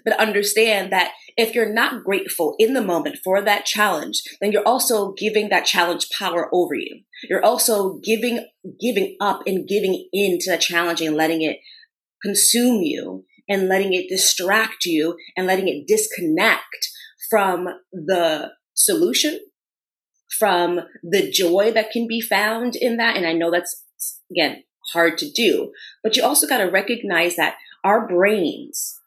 but 0.05 0.19
understand 0.19 0.93
that 0.93 1.13
if 1.37 1.55
you're 1.55 1.73
not 1.73 2.05
grateful 2.05 2.55
in 2.59 2.75
the 2.75 2.81
moment 2.81 3.19
for 3.23 3.43
that 3.43 3.65
challenge, 3.65 4.23
then 4.41 4.53
you're 4.53 4.67
also 4.67 5.13
giving 5.13 5.49
that 5.49 5.67
challenge 5.67 6.07
power 6.17 6.49
over 6.53 6.75
you. 6.75 7.03
You're 7.29 7.45
also 7.45 7.99
giving, 8.03 8.47
giving 8.81 9.17
up 9.21 9.43
and 9.47 9.69
giving 9.69 10.09
in 10.13 10.39
to 10.41 10.53
the 10.53 10.59
challenge 10.59 11.01
and 11.01 11.17
letting 11.17 11.43
it 11.43 11.59
consume 12.23 12.83
you 12.83 13.25
and 13.49 13.69
letting 13.69 13.93
it 13.93 14.09
distract 14.09 14.85
you 14.85 15.17
and 15.37 15.47
letting 15.47 15.69
it 15.69 15.87
disconnect 15.87 16.89
from 17.29 17.67
the 17.93 18.51
solution 18.75 19.39
from 20.39 20.81
the 21.03 21.31
joy 21.31 21.73
that 21.73 21.91
can 21.91 22.07
be 22.07 22.21
found 22.21 22.77
in 22.77 22.97
that. 22.97 23.17
And 23.17 23.27
I 23.27 23.33
know 23.33 23.51
that's, 23.51 23.83
again, 24.31 24.65
hard 24.93 25.19
to 25.19 25.31
do, 25.31 25.73
but 26.03 26.17
you 26.17 26.23
also 26.23 26.47
got 26.47 26.59
to 26.59 26.65
recognize 26.65 27.37
that 27.37 27.57
our 27.83 28.07
brains 28.07 29.01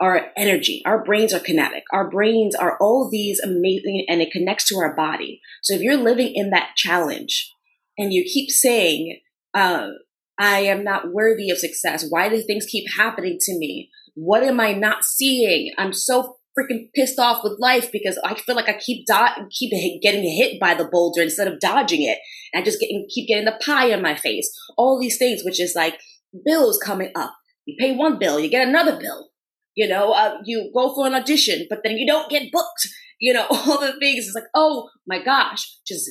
are 0.00 0.32
energy. 0.36 0.82
Our 0.84 1.04
brains 1.04 1.32
are 1.32 1.40
kinetic. 1.40 1.84
Our 1.92 2.10
brains 2.10 2.54
are 2.54 2.76
all 2.80 3.08
these 3.10 3.40
amazing, 3.40 4.06
and 4.08 4.20
it 4.20 4.32
connects 4.32 4.66
to 4.68 4.76
our 4.76 4.94
body. 4.94 5.40
So 5.62 5.74
if 5.74 5.82
you're 5.82 5.96
living 5.96 6.32
in 6.34 6.50
that 6.50 6.70
challenge 6.76 7.52
and 7.96 8.12
you 8.12 8.24
keep 8.24 8.50
saying, 8.50 9.20
uh, 9.54 9.88
I 10.36 10.60
am 10.60 10.82
not 10.82 11.12
worthy 11.12 11.50
of 11.50 11.58
success. 11.58 12.04
Why 12.08 12.28
do 12.28 12.40
things 12.42 12.66
keep 12.66 12.86
happening 12.96 13.38
to 13.40 13.56
me? 13.56 13.90
What 14.14 14.42
am 14.42 14.58
I 14.58 14.72
not 14.72 15.04
seeing? 15.04 15.72
I'm 15.78 15.92
so 15.92 16.36
freaking 16.58 16.88
pissed 16.94 17.18
off 17.18 17.42
with 17.42 17.58
life 17.58 17.90
because 17.92 18.18
I 18.24 18.34
feel 18.34 18.54
like 18.54 18.68
I 18.68 18.78
keep 18.78 19.06
do- 19.06 19.48
keep 19.50 19.72
getting 20.02 20.22
hit 20.22 20.60
by 20.60 20.74
the 20.74 20.84
boulder 20.84 21.22
instead 21.22 21.48
of 21.48 21.60
dodging 21.60 22.02
it. 22.02 22.18
And 22.52 22.62
I 22.62 22.64
just 22.64 22.80
get, 22.80 22.88
keep 23.08 23.28
getting 23.28 23.44
the 23.44 23.58
pie 23.64 23.86
in 23.86 24.02
my 24.02 24.14
face. 24.14 24.50
All 24.76 24.98
these 25.00 25.18
things, 25.18 25.42
which 25.44 25.60
is 25.60 25.74
like 25.74 25.98
bills 26.44 26.78
coming 26.78 27.10
up. 27.14 27.34
You 27.66 27.76
pay 27.78 27.94
one 27.94 28.18
bill, 28.18 28.38
you 28.38 28.48
get 28.48 28.68
another 28.68 28.98
bill. 28.98 29.30
You 29.74 29.88
know, 29.88 30.12
uh, 30.12 30.38
you 30.44 30.70
go 30.74 30.94
for 30.94 31.06
an 31.06 31.14
audition, 31.14 31.66
but 31.68 31.80
then 31.82 31.96
you 31.96 32.06
don't 32.06 32.30
get 32.30 32.52
booked. 32.52 32.88
You 33.18 33.34
know, 33.34 33.46
all 33.50 33.80
the 33.80 33.94
things. 33.98 34.26
It's 34.26 34.34
like, 34.34 34.44
oh 34.54 34.90
my 35.06 35.22
gosh, 35.22 35.78
just 35.86 36.10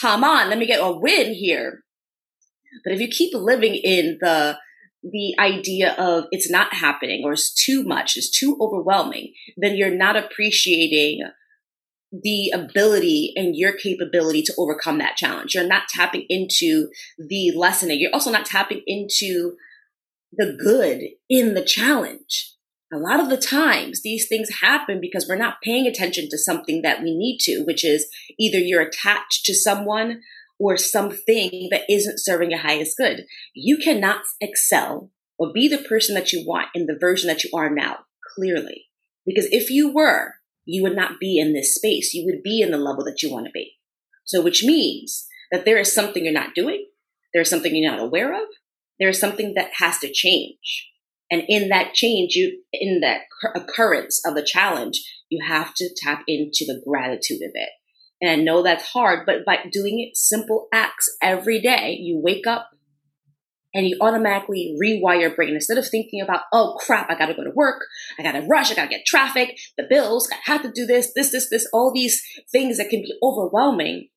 come 0.00 0.24
on, 0.24 0.48
let 0.48 0.58
me 0.58 0.66
get 0.66 0.80
a 0.80 0.90
win 0.90 1.34
here. 1.34 1.84
But 2.84 2.92
if 2.92 3.00
you 3.00 3.08
keep 3.08 3.34
living 3.34 3.74
in 3.74 4.18
the 4.20 4.58
the 5.02 5.34
idea 5.38 5.94
of 5.94 6.24
it's 6.30 6.50
not 6.50 6.74
happening 6.74 7.22
or 7.24 7.32
it's 7.32 7.52
too 7.52 7.84
much, 7.84 8.16
it's 8.16 8.30
too 8.30 8.56
overwhelming, 8.60 9.32
then 9.56 9.76
you're 9.76 9.94
not 9.94 10.16
appreciating 10.16 11.20
the 12.10 12.50
ability 12.50 13.32
and 13.36 13.54
your 13.54 13.72
capability 13.72 14.42
to 14.42 14.54
overcome 14.56 14.98
that 14.98 15.16
challenge. 15.16 15.54
You're 15.54 15.66
not 15.66 15.88
tapping 15.88 16.24
into 16.28 16.88
the 17.18 17.52
lesson. 17.54 17.90
You're 17.92 18.14
also 18.14 18.30
not 18.30 18.46
tapping 18.46 18.82
into 18.86 19.56
the 20.32 20.56
good 20.58 21.02
in 21.28 21.54
the 21.54 21.64
challenge. 21.64 22.54
A 22.92 22.96
lot 22.96 23.20
of 23.20 23.28
the 23.28 23.36
times 23.36 24.00
these 24.00 24.26
things 24.26 24.60
happen 24.62 24.98
because 25.00 25.26
we're 25.28 25.36
not 25.36 25.60
paying 25.62 25.86
attention 25.86 26.28
to 26.30 26.38
something 26.38 26.80
that 26.82 27.02
we 27.02 27.14
need 27.14 27.38
to, 27.40 27.62
which 27.66 27.84
is 27.84 28.08
either 28.38 28.58
you're 28.58 28.80
attached 28.80 29.44
to 29.44 29.54
someone 29.54 30.22
or 30.58 30.76
something 30.76 31.68
that 31.70 31.82
isn't 31.88 32.20
serving 32.20 32.50
your 32.50 32.60
highest 32.60 32.96
good. 32.96 33.24
You 33.54 33.78
cannot 33.78 34.22
excel 34.40 35.10
or 35.38 35.52
be 35.52 35.68
the 35.68 35.78
person 35.78 36.14
that 36.14 36.32
you 36.32 36.44
want 36.46 36.68
in 36.74 36.86
the 36.86 36.98
version 36.98 37.28
that 37.28 37.44
you 37.44 37.50
are 37.54 37.70
now, 37.70 37.98
clearly. 38.34 38.86
Because 39.24 39.46
if 39.52 39.70
you 39.70 39.92
were, 39.92 40.34
you 40.64 40.82
would 40.82 40.96
not 40.96 41.20
be 41.20 41.38
in 41.38 41.54
this 41.54 41.74
space. 41.74 42.12
You 42.12 42.26
would 42.26 42.42
be 42.42 42.60
in 42.60 42.70
the 42.70 42.78
level 42.78 43.04
that 43.04 43.22
you 43.22 43.32
want 43.32 43.46
to 43.46 43.52
be. 43.52 43.74
So, 44.24 44.42
which 44.42 44.64
means 44.64 45.26
that 45.50 45.64
there 45.64 45.78
is 45.78 45.94
something 45.94 46.24
you're 46.24 46.34
not 46.34 46.54
doing. 46.54 46.86
There's 47.32 47.48
something 47.48 47.74
you're 47.74 47.90
not 47.90 48.02
aware 48.02 48.34
of. 48.34 48.48
There 48.98 49.08
is 49.08 49.20
something 49.20 49.54
that 49.54 49.70
has 49.78 49.98
to 50.00 50.12
change. 50.12 50.88
And 51.30 51.42
in 51.46 51.68
that 51.68 51.94
change, 51.94 52.34
you, 52.34 52.62
in 52.72 53.00
that 53.00 53.22
occurrence 53.54 54.20
of 54.26 54.34
the 54.34 54.42
challenge, 54.42 55.00
you 55.28 55.44
have 55.46 55.74
to 55.74 55.88
tap 56.02 56.24
into 56.26 56.64
the 56.66 56.82
gratitude 56.86 57.42
of 57.42 57.52
it. 57.54 57.68
And 58.20 58.30
I 58.30 58.36
know 58.36 58.62
that's 58.62 58.86
hard, 58.86 59.26
but 59.26 59.44
by 59.44 59.58
doing 59.70 60.00
it 60.00 60.16
simple 60.16 60.68
acts 60.72 61.08
every 61.22 61.60
day, 61.60 61.96
you 62.00 62.20
wake 62.22 62.46
up 62.46 62.70
and 63.74 63.86
you 63.86 63.96
automatically 64.00 64.76
rewire 64.82 65.20
your 65.20 65.34
brain 65.34 65.54
instead 65.54 65.78
of 65.78 65.86
thinking 65.86 66.20
about, 66.20 66.42
oh 66.52 66.76
crap, 66.80 67.10
I 67.10 67.16
gotta 67.16 67.34
go 67.34 67.44
to 67.44 67.52
work, 67.54 67.84
I 68.18 68.22
gotta 68.22 68.42
rush, 68.42 68.70
I 68.70 68.74
gotta 68.74 68.88
get 68.88 69.06
traffic, 69.06 69.56
the 69.76 69.86
bills, 69.88 70.28
I 70.32 70.50
have 70.50 70.62
to 70.62 70.72
do 70.72 70.86
this, 70.86 71.12
this, 71.14 71.30
this, 71.30 71.48
this, 71.50 71.68
all 71.72 71.92
these 71.92 72.22
things 72.50 72.78
that 72.78 72.88
can 72.88 73.02
be 73.02 73.14
overwhelming. 73.22 74.08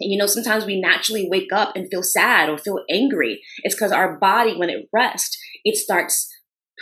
And 0.00 0.12
you 0.12 0.18
know, 0.18 0.26
sometimes 0.26 0.64
we 0.64 0.80
naturally 0.80 1.28
wake 1.30 1.52
up 1.52 1.76
and 1.76 1.88
feel 1.90 2.02
sad 2.02 2.48
or 2.48 2.58
feel 2.58 2.84
angry. 2.90 3.40
It's 3.62 3.74
because 3.74 3.92
our 3.92 4.18
body, 4.18 4.56
when 4.56 4.70
it 4.70 4.88
rests, 4.92 5.38
it 5.64 5.76
starts 5.76 6.28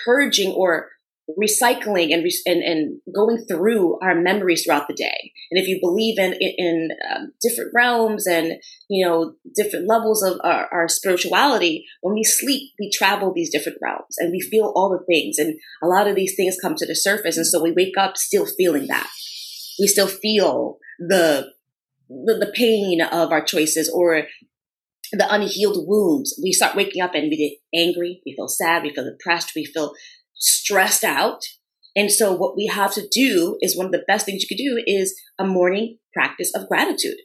purging 0.04 0.52
or 0.52 0.88
recycling 1.30 2.12
and, 2.12 2.26
and, 2.46 2.62
and 2.62 3.00
going 3.14 3.44
through 3.48 3.98
our 4.02 4.14
memories 4.14 4.64
throughout 4.64 4.86
the 4.88 4.94
day. 4.94 5.32
And 5.50 5.60
if 5.60 5.66
you 5.66 5.78
believe 5.80 6.18
in, 6.18 6.34
in 6.34 6.90
um, 7.10 7.32
different 7.40 7.70
realms 7.74 8.26
and, 8.26 8.54
you 8.88 9.06
know, 9.06 9.34
different 9.54 9.88
levels 9.88 10.22
of 10.22 10.38
our, 10.44 10.68
our, 10.70 10.88
spirituality, 10.88 11.86
when 12.02 12.14
we 12.14 12.24
sleep, 12.24 12.72
we 12.78 12.90
travel 12.90 13.32
these 13.34 13.50
different 13.50 13.78
realms 13.82 14.16
and 14.18 14.32
we 14.32 14.40
feel 14.40 14.72
all 14.76 14.90
the 14.90 15.04
things. 15.06 15.38
And 15.38 15.58
a 15.82 15.86
lot 15.86 16.06
of 16.06 16.14
these 16.14 16.34
things 16.36 16.58
come 16.60 16.74
to 16.76 16.86
the 16.86 16.94
surface. 16.94 17.36
And 17.36 17.46
so 17.46 17.62
we 17.62 17.72
wake 17.72 17.96
up 17.98 18.16
still 18.16 18.46
feeling 18.46 18.86
that. 18.88 19.08
We 19.78 19.86
still 19.86 20.08
feel 20.08 20.76
the, 20.98 21.52
the, 22.08 22.34
the 22.34 22.52
pain 22.54 23.00
of 23.00 23.32
our 23.32 23.42
choices 23.42 23.90
or 23.92 24.24
the 25.12 25.32
unhealed 25.32 25.86
wounds. 25.86 26.38
We 26.42 26.52
start 26.52 26.76
waking 26.76 27.02
up 27.02 27.14
and 27.14 27.30
we 27.30 27.36
get 27.36 27.78
angry, 27.78 28.20
we 28.26 28.34
feel 28.34 28.48
sad, 28.48 28.82
we 28.82 28.94
feel 28.94 29.04
depressed, 29.04 29.52
we 29.54 29.64
feel 29.64 29.94
stressed 30.44 31.04
out. 31.04 31.40
And 31.96 32.10
so 32.10 32.32
what 32.32 32.56
we 32.56 32.66
have 32.66 32.92
to 32.94 33.06
do 33.10 33.56
is 33.60 33.76
one 33.76 33.86
of 33.86 33.92
the 33.92 34.04
best 34.06 34.26
things 34.26 34.42
you 34.42 34.48
could 34.48 34.62
do 34.62 34.82
is 34.86 35.18
a 35.38 35.46
morning 35.46 35.98
practice 36.12 36.52
of 36.54 36.68
gratitude. 36.68 37.18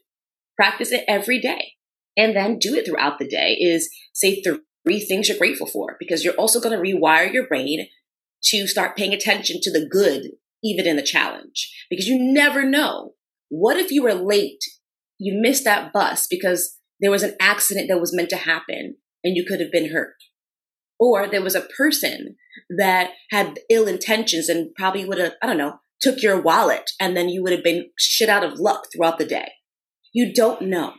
Practice 0.56 0.92
it 0.92 1.04
every 1.08 1.40
day 1.40 1.74
and 2.16 2.36
then 2.36 2.60
do 2.60 2.76
it 2.76 2.86
throughout 2.86 3.20
the 3.20 3.28
day 3.28 3.54
is 3.54 3.90
say 4.14 4.42
three 4.42 5.00
things 5.00 5.28
you're 5.28 5.38
grateful 5.38 5.68
for 5.68 5.96
because 6.00 6.24
you're 6.24 6.34
also 6.36 6.60
going 6.60 6.76
to 6.76 6.84
rewire 6.84 7.32
your 7.32 7.48
brain 7.48 7.88
to 8.44 8.68
start 8.68 8.96
paying 8.96 9.14
attention 9.14 9.60
to 9.62 9.72
the 9.72 9.88
good 9.90 10.32
even 10.64 10.88
in 10.88 10.96
the 10.96 11.04
challenge 11.04 11.74
because 11.90 12.08
you 12.08 12.18
never 12.20 12.64
know. 12.66 13.14
What 13.50 13.78
if 13.78 13.92
you 13.92 14.04
were 14.04 14.14
late? 14.14 14.64
You 15.18 15.40
missed 15.42 15.64
that 15.64 15.92
bus 15.92 16.28
because 16.30 16.78
there 17.00 17.12
was 17.12 17.24
an 17.24 17.36
accident 17.40 17.88
that 17.90 18.00
was 18.00 18.16
meant 18.16 18.30
to 18.30 18.38
happen 18.38 18.98
and 19.24 19.36
you 19.36 19.46
could 19.46 19.60
have 19.60 19.72
been 19.72 19.92
hurt. 19.92 20.16
Or 21.00 21.28
there 21.28 21.42
was 21.42 21.56
a 21.56 21.68
person 21.78 22.36
that 22.78 23.12
had 23.32 23.60
ill 23.70 23.88
intentions 23.88 24.50
and 24.50 24.76
probably 24.76 25.06
would 25.06 25.18
have, 25.18 25.34
I 25.42 25.48
don't 25.48 25.58
know, 25.58 25.80
took 26.02 26.22
your 26.22 26.42
wallet 26.42 26.92
and 27.00 27.16
then 27.16 27.30
you 27.30 27.42
would 27.44 27.52
have 27.52 27.64
been 27.64 27.90
shit 27.98 28.30
out 28.30 28.44
of 28.44 28.60
luck 28.60 28.88
throughout 28.92 29.18
the 29.18 29.26
day. 29.26 29.52
You 30.14 30.34
don't 30.34 30.64
know. 30.64 30.94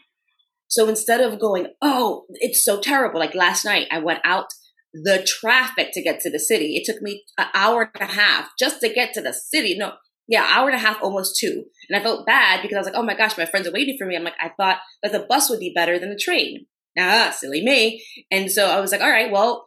So 0.69 0.89
instead 0.89 1.21
of 1.21 1.41
going, 1.41 1.67
oh, 1.83 2.27
it's 2.31 2.65
so 2.65 2.81
terrible, 2.81 3.19
like 3.19 3.35
last 3.35 3.65
night 3.65 3.89
I 3.91 3.99
went 3.99 4.21
out 4.25 4.47
the 4.93 5.25
traffic 5.27 5.91
to 5.93 6.03
get 6.03 6.21
to 6.21 6.31
the 6.31 6.39
city. 6.39 6.77
It 6.77 6.85
took 6.85 7.03
me 7.03 7.25
an 7.39 7.49
hour 7.55 7.91
and 7.95 8.09
a 8.09 8.13
half 8.13 8.51
just 8.59 8.81
to 8.81 8.93
get 8.93 9.13
to 9.15 9.21
the 9.21 9.33
city. 9.33 9.77
No, 9.77 9.95
yeah, 10.29 10.49
hour 10.49 10.69
and 10.69 10.77
a 10.77 10.81
half, 10.81 11.03
almost 11.03 11.39
two. 11.39 11.65
And 11.89 11.99
I 11.99 12.03
felt 12.03 12.27
bad 12.27 12.63
because 12.63 12.77
I 12.77 12.79
was 12.79 12.87
like, 12.87 12.97
oh 12.97 13.03
my 13.03 13.17
gosh, 13.17 13.37
my 13.37 13.47
friends 13.47 13.67
are 13.67 13.73
waiting 13.73 13.97
for 13.99 14.07
me. 14.07 14.17
I'm 14.17 14.25
like, 14.25 14.35
I 14.41 14.51
thought 14.57 14.79
that 15.03 15.13
the 15.13 15.27
bus 15.29 15.51
would 15.51 15.61
be 15.61 15.73
better 15.75 15.99
than 15.99 16.11
the 16.11 16.17
train. 16.17 16.67
Ah, 16.99 17.35
silly 17.37 17.63
me. 17.63 18.05
And 18.31 18.51
so 18.51 18.69
I 18.69 18.81
was 18.81 18.93
like, 18.93 19.01
all 19.01 19.11
right, 19.11 19.31
well, 19.31 19.67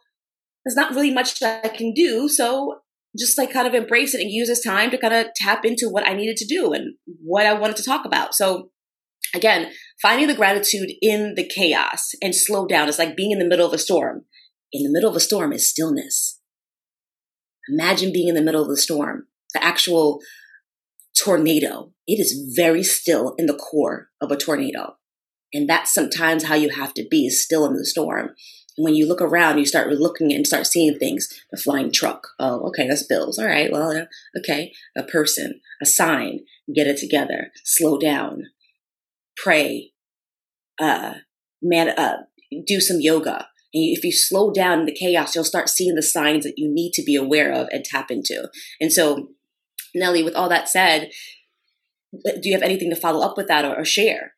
there's 0.64 0.76
not 0.76 0.92
really 0.92 1.14
much 1.14 1.40
that 1.40 1.66
I 1.66 1.70
can 1.70 1.94
do. 1.94 2.28
So 2.28 2.80
just 3.18 3.38
like 3.38 3.52
kind 3.52 3.68
of 3.68 3.74
embrace 3.74 4.16
it 4.16 4.22
and 4.22 4.32
use 4.32 4.48
this 4.48 4.64
time 4.64 4.90
to 4.92 4.98
kind 4.98 5.14
of 5.14 5.28
tap 5.36 5.66
into 5.66 5.90
what 5.90 6.08
I 6.08 6.14
needed 6.14 6.38
to 6.38 6.48
do 6.48 6.74
and 6.74 6.96
what 7.24 7.46
I 7.46 7.54
wanted 7.54 7.76
to 7.78 7.84
talk 7.84 8.06
about. 8.06 8.34
So 8.34 8.70
again, 9.36 9.72
finding 10.02 10.28
the 10.28 10.36
gratitude 10.36 10.90
in 11.02 11.36
the 11.36 11.48
chaos 11.48 12.12
and 12.22 12.34
slow 12.34 12.66
down 12.66 12.90
is 12.90 12.98
like 12.98 13.16
being 13.16 13.32
in 13.32 13.40
the 13.40 13.48
middle 13.48 13.68
of 13.68 13.74
a 13.74 13.78
storm. 13.78 14.26
In 14.72 14.84
the 14.84 14.92
middle 14.92 15.10
of 15.10 15.16
a 15.16 15.20
storm 15.20 15.54
is 15.54 15.70
stillness. 15.70 16.40
Imagine 17.70 18.12
being 18.12 18.28
in 18.28 18.36
the 18.36 18.42
middle 18.42 18.64
of 18.64 18.70
the 18.70 18.78
storm, 18.78 19.28
the 19.54 19.64
actual 19.64 20.20
tornado. 21.24 21.94
It 22.08 22.20
is 22.20 22.54
very 22.56 22.84
still 22.84 23.36
in 23.38 23.46
the 23.46 23.54
core 23.54 24.10
of 24.20 24.32
a 24.32 24.38
tornado. 24.38 24.96
And 25.54 25.70
that's 25.70 25.94
sometimes 25.94 26.46
how 26.46 26.56
you 26.56 26.70
have 26.70 26.96
to 26.96 27.06
be, 27.10 27.30
still 27.30 27.66
in 27.68 27.74
the 27.74 27.86
storm 27.86 28.32
when 28.78 28.96
you 28.96 29.08
look 29.08 29.22
around, 29.22 29.60
you 29.60 29.66
start 29.66 29.92
looking 29.92 30.34
and 30.34 30.48
start 30.48 30.68
seeing 30.68 30.98
things. 30.98 31.30
The 31.52 31.58
flying 31.58 31.92
truck. 31.92 32.30
Oh, 32.40 32.68
okay, 32.68 32.88
that's 32.88 33.06
bills. 33.06 33.38
All 33.38 33.48
right, 33.48 33.72
well, 33.72 34.08
okay. 34.38 34.74
A 34.98 35.04
person, 35.04 35.62
a 35.82 35.86
sign. 35.86 36.40
Get 36.74 36.88
it 36.88 36.98
together. 36.98 37.52
Slow 37.64 37.98
down. 37.98 38.44
Pray. 39.38 39.92
Uh, 40.80 41.16
man, 41.62 41.90
uh, 41.90 42.24
do 42.66 42.80
some 42.80 43.00
yoga. 43.00 43.48
And 43.74 43.98
if 43.98 44.04
you 44.04 44.12
slow 44.12 44.52
down 44.52 44.82
in 44.82 44.86
the 44.86 44.96
chaos, 44.96 45.34
you'll 45.34 45.44
start 45.44 45.70
seeing 45.70 45.96
the 45.96 46.04
signs 46.04 46.44
that 46.44 46.58
you 46.58 46.72
need 46.72 46.94
to 46.94 47.04
be 47.04 47.16
aware 47.16 47.52
of 47.52 47.68
and 47.72 47.84
tap 47.84 48.12
into. 48.12 48.50
And 48.80 48.92
so, 48.92 49.30
Nellie, 49.96 50.24
with 50.24 50.36
all 50.36 50.50
that 50.50 50.70
said, 50.70 51.10
do 52.14 52.42
you 52.50 52.54
have 52.54 52.62
anything 52.62 52.92
to 52.92 52.96
follow 52.96 53.26
up 53.26 53.36
with 53.38 53.48
that 53.48 53.66
or, 53.66 53.76
or 53.76 53.86
share? 53.86 54.34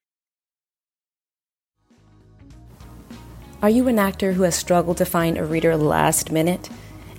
Are 3.62 3.70
you 3.70 3.88
an 3.88 3.98
actor 3.98 4.34
who 4.34 4.44
has 4.44 4.54
struggled 4.54 4.98
to 4.98 5.06
find 5.06 5.38
a 5.38 5.46
reader 5.46 5.78
last 5.78 6.30
minute? 6.30 6.70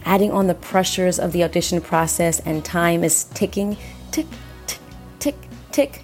Adding 0.04 0.30
on 0.32 0.46
the 0.46 0.54
pressures 0.54 1.18
of 1.18 1.32
the 1.32 1.42
audition 1.42 1.80
process 1.80 2.40
and 2.40 2.62
time 2.64 3.02
is 3.02 3.24
ticking, 3.24 3.76
tick, 4.10 4.26
tick, 4.66 4.80
tick, 5.18 5.34
tick. 5.72 6.02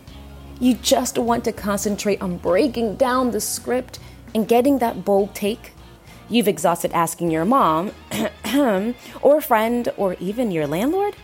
You 0.59 0.75
just 0.75 1.19
want 1.19 1.45
to 1.45 1.53
concentrate 1.53 2.23
on 2.23 2.39
breaking 2.39 2.97
down 2.97 3.31
the 3.31 3.41
script 3.41 3.99
and 4.35 4.49
getting 4.49 4.79
that 4.79 5.05
bold 5.05 5.35
take. 5.35 5.73
You've 6.31 6.49
exhausted 6.49 6.93
asking 6.93 7.31
your 7.31 7.45
mom, 7.45 7.93
or 9.21 9.37
a 9.37 9.43
friend, 9.43 9.93
or 9.99 10.15
even 10.19 10.51
your 10.51 10.67
landlord. 10.67 11.15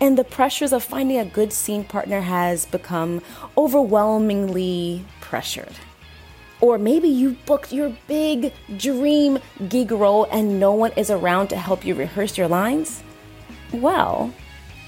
And 0.00 0.16
the 0.16 0.24
pressures 0.24 0.72
of 0.72 0.84
finding 0.84 1.18
a 1.18 1.24
good 1.24 1.52
scene 1.52 1.84
partner 1.84 2.20
has 2.20 2.66
become 2.66 3.20
overwhelmingly 3.56 5.04
pressured. 5.20 5.74
Or 6.64 6.78
maybe 6.78 7.08
you 7.08 7.36
booked 7.44 7.74
your 7.74 7.94
big 8.08 8.54
dream 8.78 9.38
gig 9.68 9.90
role 9.90 10.26
and 10.32 10.58
no 10.58 10.72
one 10.72 10.92
is 10.92 11.10
around 11.10 11.48
to 11.48 11.58
help 11.58 11.84
you 11.84 11.94
rehearse 11.94 12.38
your 12.38 12.48
lines? 12.48 13.02
Well, 13.70 14.32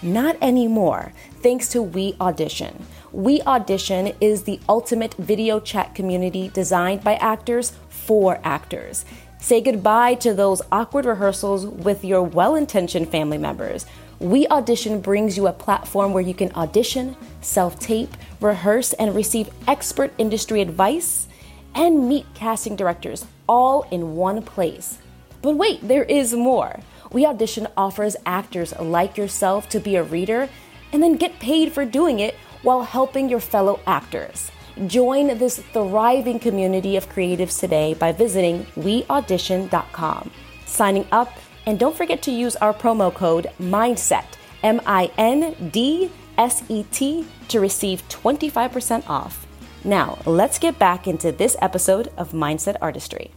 not 0.00 0.38
anymore, 0.40 1.12
thanks 1.42 1.68
to 1.72 1.82
We 1.82 2.16
Audition. 2.18 2.82
We 3.12 3.42
Audition 3.42 4.14
is 4.22 4.44
the 4.44 4.58
ultimate 4.70 5.12
video 5.18 5.60
chat 5.60 5.94
community 5.94 6.48
designed 6.48 7.04
by 7.04 7.16
actors 7.16 7.74
for 7.90 8.40
actors. 8.42 9.04
Say 9.38 9.60
goodbye 9.60 10.14
to 10.14 10.32
those 10.32 10.62
awkward 10.72 11.04
rehearsals 11.04 11.66
with 11.66 12.06
your 12.06 12.22
well 12.22 12.56
intentioned 12.56 13.10
family 13.10 13.36
members. 13.36 13.84
We 14.18 14.46
Audition 14.48 15.02
brings 15.02 15.36
you 15.36 15.46
a 15.46 15.52
platform 15.52 16.14
where 16.14 16.22
you 16.22 16.32
can 16.32 16.52
audition, 16.52 17.18
self 17.42 17.78
tape, 17.78 18.16
rehearse, 18.40 18.94
and 18.94 19.14
receive 19.14 19.50
expert 19.68 20.14
industry 20.16 20.62
advice 20.62 21.28
and 21.76 22.08
meet 22.08 22.26
casting 22.34 22.74
directors 22.74 23.26
all 23.48 23.86
in 23.92 24.16
one 24.16 24.42
place. 24.42 24.98
But 25.42 25.56
wait, 25.56 25.86
there 25.86 26.04
is 26.04 26.34
more. 26.34 26.80
We 27.12 27.24
Audition 27.24 27.68
offers 27.76 28.16
actors 28.26 28.74
like 28.80 29.16
yourself 29.16 29.68
to 29.68 29.78
be 29.78 29.94
a 29.94 30.02
reader 30.02 30.48
and 30.92 31.02
then 31.02 31.16
get 31.16 31.38
paid 31.38 31.72
for 31.72 31.84
doing 31.84 32.18
it 32.18 32.34
while 32.62 32.82
helping 32.82 33.28
your 33.28 33.40
fellow 33.40 33.78
actors. 33.86 34.50
Join 34.86 35.38
this 35.38 35.58
thriving 35.72 36.38
community 36.38 36.96
of 36.96 37.08
creatives 37.08 37.60
today 37.60 37.94
by 37.94 38.12
visiting 38.12 38.64
weaudition.com, 38.76 40.30
signing 40.66 41.06
up, 41.12 41.32
and 41.64 41.78
don't 41.78 41.96
forget 41.96 42.22
to 42.22 42.30
use 42.30 42.56
our 42.56 42.74
promo 42.74 43.12
code 43.12 43.50
MINDSET, 43.58 44.24
M 44.62 44.80
I 44.86 45.10
N 45.16 45.70
D 45.72 46.10
S 46.36 46.62
E 46.68 46.84
T, 46.90 47.26
to 47.48 47.60
receive 47.60 48.06
25% 48.08 49.08
off. 49.08 49.45
Now, 49.84 50.18
let's 50.26 50.58
get 50.58 50.78
back 50.78 51.06
into 51.06 51.30
this 51.30 51.56
episode 51.60 52.12
of 52.16 52.32
Mindset 52.32 52.76
Artistry. 52.80 53.30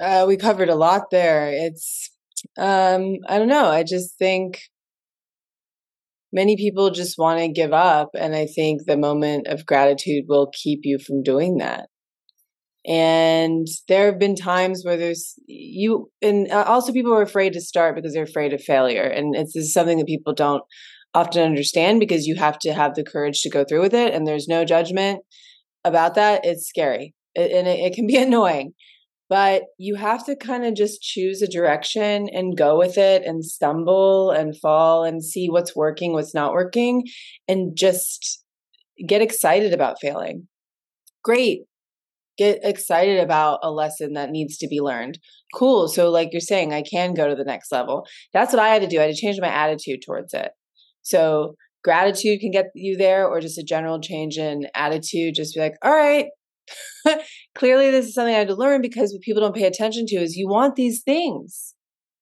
Uh, 0.00 0.24
we 0.26 0.36
covered 0.36 0.68
a 0.68 0.74
lot 0.74 1.10
there. 1.10 1.50
It's, 1.52 2.10
um, 2.56 3.16
I 3.28 3.38
don't 3.38 3.48
know. 3.48 3.66
I 3.66 3.82
just 3.82 4.16
think 4.16 4.60
many 6.32 6.56
people 6.56 6.90
just 6.90 7.18
want 7.18 7.40
to 7.40 7.48
give 7.48 7.72
up. 7.72 8.10
And 8.14 8.34
I 8.34 8.46
think 8.46 8.82
the 8.86 8.96
moment 8.96 9.46
of 9.48 9.66
gratitude 9.66 10.24
will 10.28 10.50
keep 10.52 10.80
you 10.84 10.98
from 10.98 11.22
doing 11.22 11.58
that. 11.58 11.88
And 12.86 13.66
there 13.88 14.06
have 14.06 14.18
been 14.18 14.36
times 14.36 14.84
where 14.84 14.96
there's 14.96 15.34
you, 15.46 16.10
and 16.22 16.50
uh, 16.50 16.64
also 16.66 16.92
people 16.92 17.12
are 17.12 17.20
afraid 17.20 17.52
to 17.52 17.60
start 17.60 17.94
because 17.94 18.14
they're 18.14 18.22
afraid 18.22 18.54
of 18.54 18.62
failure. 18.62 19.02
And 19.02 19.36
it's 19.36 19.52
this 19.52 19.74
something 19.74 19.98
that 19.98 20.06
people 20.06 20.32
don't 20.32 20.62
often 21.14 21.42
understand 21.42 22.00
because 22.00 22.26
you 22.26 22.36
have 22.36 22.58
to 22.60 22.72
have 22.72 22.94
the 22.94 23.04
courage 23.04 23.42
to 23.42 23.50
go 23.50 23.64
through 23.64 23.80
with 23.80 23.94
it. 23.94 24.14
And 24.14 24.26
there's 24.26 24.48
no 24.48 24.64
judgment 24.64 25.20
about 25.84 26.14
that. 26.14 26.44
It's 26.44 26.68
scary 26.68 27.14
it, 27.34 27.50
and 27.52 27.66
it, 27.66 27.80
it 27.80 27.94
can 27.94 28.06
be 28.06 28.16
annoying 28.22 28.72
but 29.30 29.62
you 29.78 29.94
have 29.94 30.26
to 30.26 30.34
kind 30.34 30.66
of 30.66 30.74
just 30.74 31.00
choose 31.00 31.40
a 31.40 31.46
direction 31.46 32.28
and 32.32 32.58
go 32.58 32.76
with 32.76 32.98
it 32.98 33.22
and 33.24 33.44
stumble 33.44 34.32
and 34.32 34.58
fall 34.58 35.04
and 35.04 35.24
see 35.24 35.46
what's 35.48 35.76
working, 35.76 36.12
what's 36.12 36.34
not 36.34 36.52
working, 36.52 37.04
and 37.46 37.76
just 37.76 38.42
get 39.06 39.22
excited 39.22 39.72
about 39.72 40.00
failing. 40.00 40.48
Great. 41.22 41.60
Get 42.38 42.58
excited 42.64 43.20
about 43.20 43.60
a 43.62 43.70
lesson 43.70 44.14
that 44.14 44.30
needs 44.30 44.58
to 44.58 44.66
be 44.66 44.80
learned. 44.80 45.20
Cool. 45.54 45.86
So, 45.86 46.10
like 46.10 46.30
you're 46.32 46.40
saying, 46.40 46.74
I 46.74 46.82
can 46.82 47.14
go 47.14 47.28
to 47.28 47.36
the 47.36 47.44
next 47.44 47.70
level. 47.70 48.06
That's 48.32 48.52
what 48.52 48.60
I 48.60 48.70
had 48.70 48.82
to 48.82 48.88
do. 48.88 48.98
I 48.98 49.02
had 49.02 49.14
to 49.14 49.20
change 49.20 49.38
my 49.40 49.48
attitude 49.48 50.00
towards 50.04 50.34
it. 50.34 50.50
So, 51.02 51.54
gratitude 51.82 52.40
can 52.40 52.50
get 52.50 52.66
you 52.74 52.96
there, 52.96 53.26
or 53.26 53.40
just 53.40 53.58
a 53.58 53.62
general 53.62 54.00
change 54.00 54.36
in 54.36 54.66
attitude. 54.74 55.34
Just 55.34 55.54
be 55.54 55.60
like, 55.60 55.74
all 55.82 55.92
right, 55.92 56.26
clearly 57.54 57.90
this 57.90 58.06
is 58.06 58.14
something 58.14 58.34
I 58.34 58.38
had 58.38 58.48
to 58.48 58.54
learn 58.54 58.82
because 58.82 59.12
what 59.12 59.22
people 59.22 59.42
don't 59.42 59.54
pay 59.54 59.66
attention 59.66 60.06
to 60.06 60.16
is 60.16 60.36
you 60.36 60.48
want 60.48 60.76
these 60.76 61.02
things. 61.02 61.74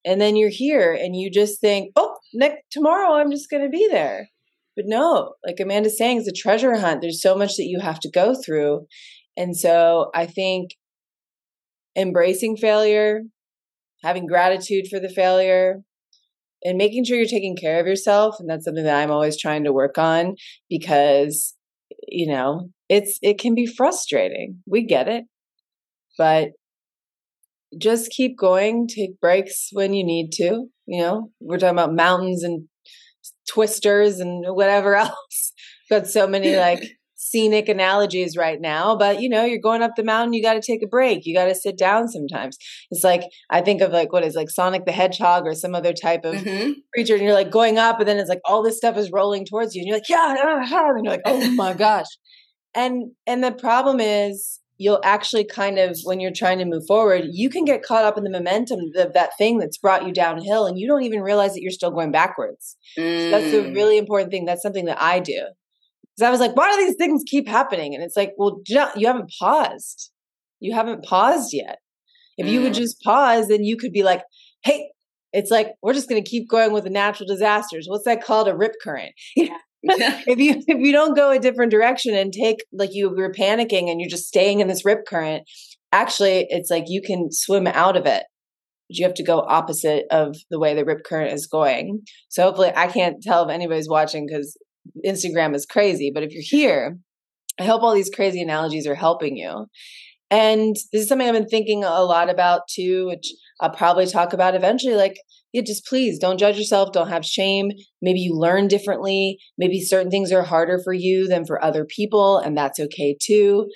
And 0.05 0.19
then 0.21 0.35
you're 0.35 0.49
here 0.49 0.93
and 0.93 1.15
you 1.15 1.29
just 1.29 1.59
think, 1.59 1.91
oh, 1.95 2.15
next 2.33 2.63
tomorrow 2.71 3.15
I'm 3.15 3.31
just 3.31 3.49
gonna 3.49 3.69
be 3.69 3.87
there. 3.89 4.29
But 4.75 4.85
no, 4.87 5.33
like 5.45 5.59
Amanda's 5.59 5.97
saying, 5.97 6.19
it's 6.19 6.27
a 6.27 6.31
treasure 6.31 6.77
hunt. 6.77 7.01
There's 7.01 7.21
so 7.21 7.35
much 7.35 7.57
that 7.57 7.65
you 7.65 7.79
have 7.81 7.99
to 8.01 8.09
go 8.09 8.33
through. 8.33 8.85
And 9.35 9.55
so 9.57 10.09
I 10.15 10.25
think 10.25 10.71
embracing 11.97 12.55
failure, 12.55 13.23
having 14.03 14.25
gratitude 14.25 14.87
for 14.89 14.99
the 14.99 15.09
failure, 15.09 15.81
and 16.63 16.77
making 16.77 17.05
sure 17.05 17.17
you're 17.17 17.25
taking 17.25 17.55
care 17.55 17.79
of 17.79 17.87
yourself. 17.87 18.35
And 18.39 18.49
that's 18.49 18.65
something 18.65 18.83
that 18.83 19.01
I'm 19.01 19.11
always 19.11 19.39
trying 19.39 19.63
to 19.63 19.73
work 19.73 19.97
on 19.97 20.35
because, 20.69 21.55
you 22.07 22.27
know, 22.27 22.69
it's 22.89 23.19
it 23.21 23.39
can 23.39 23.55
be 23.55 23.65
frustrating. 23.65 24.59
We 24.67 24.85
get 24.85 25.07
it. 25.07 25.25
But 26.17 26.49
just 27.77 28.11
keep 28.11 28.37
going, 28.37 28.87
take 28.87 29.19
breaks 29.21 29.69
when 29.71 29.93
you 29.93 30.03
need 30.03 30.31
to, 30.33 30.65
you 30.85 31.01
know. 31.01 31.29
We're 31.39 31.57
talking 31.57 31.77
about 31.77 31.93
mountains 31.93 32.43
and 32.43 32.67
twisters 33.49 34.19
and 34.19 34.43
whatever 34.47 34.95
else. 34.95 35.53
Got 35.89 36.07
so 36.07 36.27
many 36.27 36.55
like 36.55 36.83
scenic 37.29 37.69
analogies 37.69 38.35
right 38.35 38.59
now, 38.59 38.95
but 38.95 39.21
you 39.21 39.29
know, 39.29 39.45
you're 39.45 39.59
going 39.59 39.81
up 39.81 39.91
the 39.95 40.03
mountain, 40.03 40.33
you 40.33 40.41
got 40.41 40.53
to 40.53 40.61
take 40.61 40.83
a 40.83 40.87
break. 40.87 41.25
You 41.25 41.35
got 41.35 41.45
to 41.45 41.55
sit 41.55 41.77
down 41.77 42.07
sometimes. 42.07 42.57
It's 42.91 43.03
like 43.03 43.23
I 43.49 43.61
think 43.61 43.81
of 43.81 43.91
like 43.91 44.11
what 44.11 44.23
is 44.23 44.35
like 44.35 44.49
Sonic 44.49 44.85
the 44.85 44.91
Hedgehog 44.91 45.45
or 45.45 45.53
some 45.53 45.75
other 45.75 45.93
type 45.93 46.25
of 46.25 46.35
mm-hmm. 46.35 46.71
creature, 46.93 47.15
and 47.15 47.23
you're 47.23 47.33
like 47.33 47.51
going 47.51 47.77
up, 47.77 47.99
and 47.99 48.07
then 48.07 48.17
it's 48.17 48.29
like 48.29 48.41
all 48.45 48.63
this 48.63 48.77
stuff 48.77 48.97
is 48.97 49.11
rolling 49.11 49.45
towards 49.45 49.75
you, 49.75 49.81
and 49.81 49.87
you're 49.87 49.97
like, 49.97 50.09
yeah, 50.09 50.35
uh, 50.41 50.93
and 50.95 51.05
you're 51.05 51.13
like, 51.13 51.21
oh 51.25 51.51
my 51.51 51.73
gosh. 51.77 52.07
And 52.75 53.11
and 53.25 53.43
the 53.43 53.51
problem 53.51 53.99
is 53.99 54.59
you'll 54.79 55.01
actually 55.03 55.43
kind 55.43 55.77
of 55.77 55.97
when 56.03 56.19
you're 56.19 56.31
trying 56.31 56.57
to 56.57 56.65
move 56.65 56.83
forward, 56.87 57.25
you 57.31 57.49
can 57.49 57.65
get 57.65 57.83
caught 57.83 58.05
up 58.05 58.17
in 58.17 58.23
the 58.23 58.29
momentum 58.29 58.79
of 58.95 59.13
that 59.13 59.31
thing 59.37 59.59
that's 59.59 59.77
brought 59.77 60.07
you 60.07 60.13
downhill 60.13 60.65
and 60.65 60.79
you 60.79 60.87
don't 60.87 61.03
even 61.03 61.21
realize 61.21 61.53
that 61.53 61.61
you're 61.61 61.69
still 61.69 61.91
going 61.91 62.11
backwards. 62.11 62.77
Mm. 62.97 63.25
So 63.25 63.29
that's 63.29 63.53
a 63.53 63.69
mm. 63.69 63.75
really 63.75 63.97
important 63.97 64.31
thing. 64.31 64.45
That's 64.45 64.61
something 64.61 64.85
that 64.85 65.01
I 65.01 65.19
do. 65.19 65.47
Cuz 66.19 66.27
I 66.27 66.31
was 66.31 66.39
like, 66.39 66.55
why 66.55 66.69
do 66.71 66.85
these 66.85 66.97
things 66.97 67.23
keep 67.25 67.47
happening? 67.47 67.95
And 67.95 68.03
it's 68.03 68.17
like, 68.17 68.33
well, 68.37 68.61
you 68.67 69.07
haven't 69.07 69.31
paused. 69.39 70.11
You 70.59 70.73
haven't 70.73 71.05
paused 71.05 71.53
yet. 71.53 71.77
If 72.37 72.47
you 72.47 72.61
would 72.61 72.73
mm. 72.73 72.77
just 72.77 73.01
pause, 73.01 73.47
then 73.47 73.63
you 73.63 73.77
could 73.77 73.91
be 73.91 74.03
like, 74.03 74.23
hey, 74.63 74.91
it's 75.33 75.51
like 75.51 75.73
we're 75.81 75.93
just 75.93 76.09
going 76.09 76.23
to 76.23 76.29
keep 76.29 76.49
going 76.49 76.71
with 76.71 76.83
the 76.85 76.89
natural 76.89 77.27
disasters. 77.27 77.85
What's 77.87 78.05
that 78.05 78.23
called? 78.23 78.47
A 78.47 78.55
rip 78.55 78.73
current. 78.81 79.11
if 79.35 80.39
you 80.39 80.63
if 80.67 80.79
you 80.79 80.91
don't 80.91 81.15
go 81.15 81.31
a 81.31 81.39
different 81.39 81.71
direction 81.71 82.15
and 82.15 82.33
take 82.33 82.57
like 82.71 82.89
you 82.93 83.09
were 83.09 83.31
panicking 83.31 83.89
and 83.89 83.99
you're 83.99 84.09
just 84.09 84.27
staying 84.27 84.59
in 84.59 84.67
this 84.67 84.85
rip 84.85 85.05
current, 85.07 85.43
actually 85.91 86.47
it's 86.49 86.69
like 86.69 86.85
you 86.87 87.01
can 87.01 87.27
swim 87.31 87.67
out 87.67 87.95
of 87.95 88.05
it. 88.05 88.23
But 88.87 88.97
you 88.97 89.05
have 89.05 89.15
to 89.15 89.23
go 89.23 89.41
opposite 89.41 90.05
of 90.09 90.35
the 90.49 90.59
way 90.59 90.73
the 90.73 90.83
rip 90.83 91.03
current 91.03 91.31
is 91.31 91.45
going. 91.45 92.01
So 92.29 92.43
hopefully 92.43 92.71
I 92.75 92.87
can't 92.87 93.21
tell 93.21 93.43
if 93.43 93.53
anybody's 93.53 93.87
watching 93.87 94.25
because 94.25 94.57
Instagram 95.05 95.55
is 95.55 95.65
crazy. 95.65 96.11
But 96.13 96.23
if 96.23 96.31
you're 96.31 96.43
here, 96.43 96.97
I 97.59 97.63
hope 97.63 97.81
all 97.81 97.93
these 97.93 98.09
crazy 98.09 98.41
analogies 98.41 98.87
are 98.87 98.95
helping 98.95 99.37
you. 99.37 99.67
And 100.31 100.75
this 100.93 101.01
is 101.03 101.07
something 101.07 101.27
I've 101.27 101.33
been 101.33 101.47
thinking 101.47 101.83
a 101.83 102.03
lot 102.03 102.29
about 102.29 102.61
too, 102.69 103.07
which 103.07 103.27
I'll 103.59 103.71
probably 103.71 104.05
talk 104.05 104.33
about 104.33 104.55
eventually. 104.55 104.95
Like 104.95 105.17
yeah, 105.51 105.61
just 105.61 105.85
please 105.85 106.19
don't 106.19 106.37
judge 106.37 106.57
yourself. 106.57 106.91
Don't 106.91 107.09
have 107.09 107.25
shame. 107.25 107.71
Maybe 108.01 108.19
you 108.19 108.35
learn 108.35 108.67
differently. 108.67 109.39
Maybe 109.57 109.81
certain 109.81 110.11
things 110.11 110.31
are 110.31 110.43
harder 110.43 110.79
for 110.83 110.93
you 110.93 111.27
than 111.27 111.45
for 111.45 111.63
other 111.63 111.85
people, 111.85 112.37
and 112.37 112.55
that's 112.55 112.79
okay 112.79 113.17
too. 113.19 113.69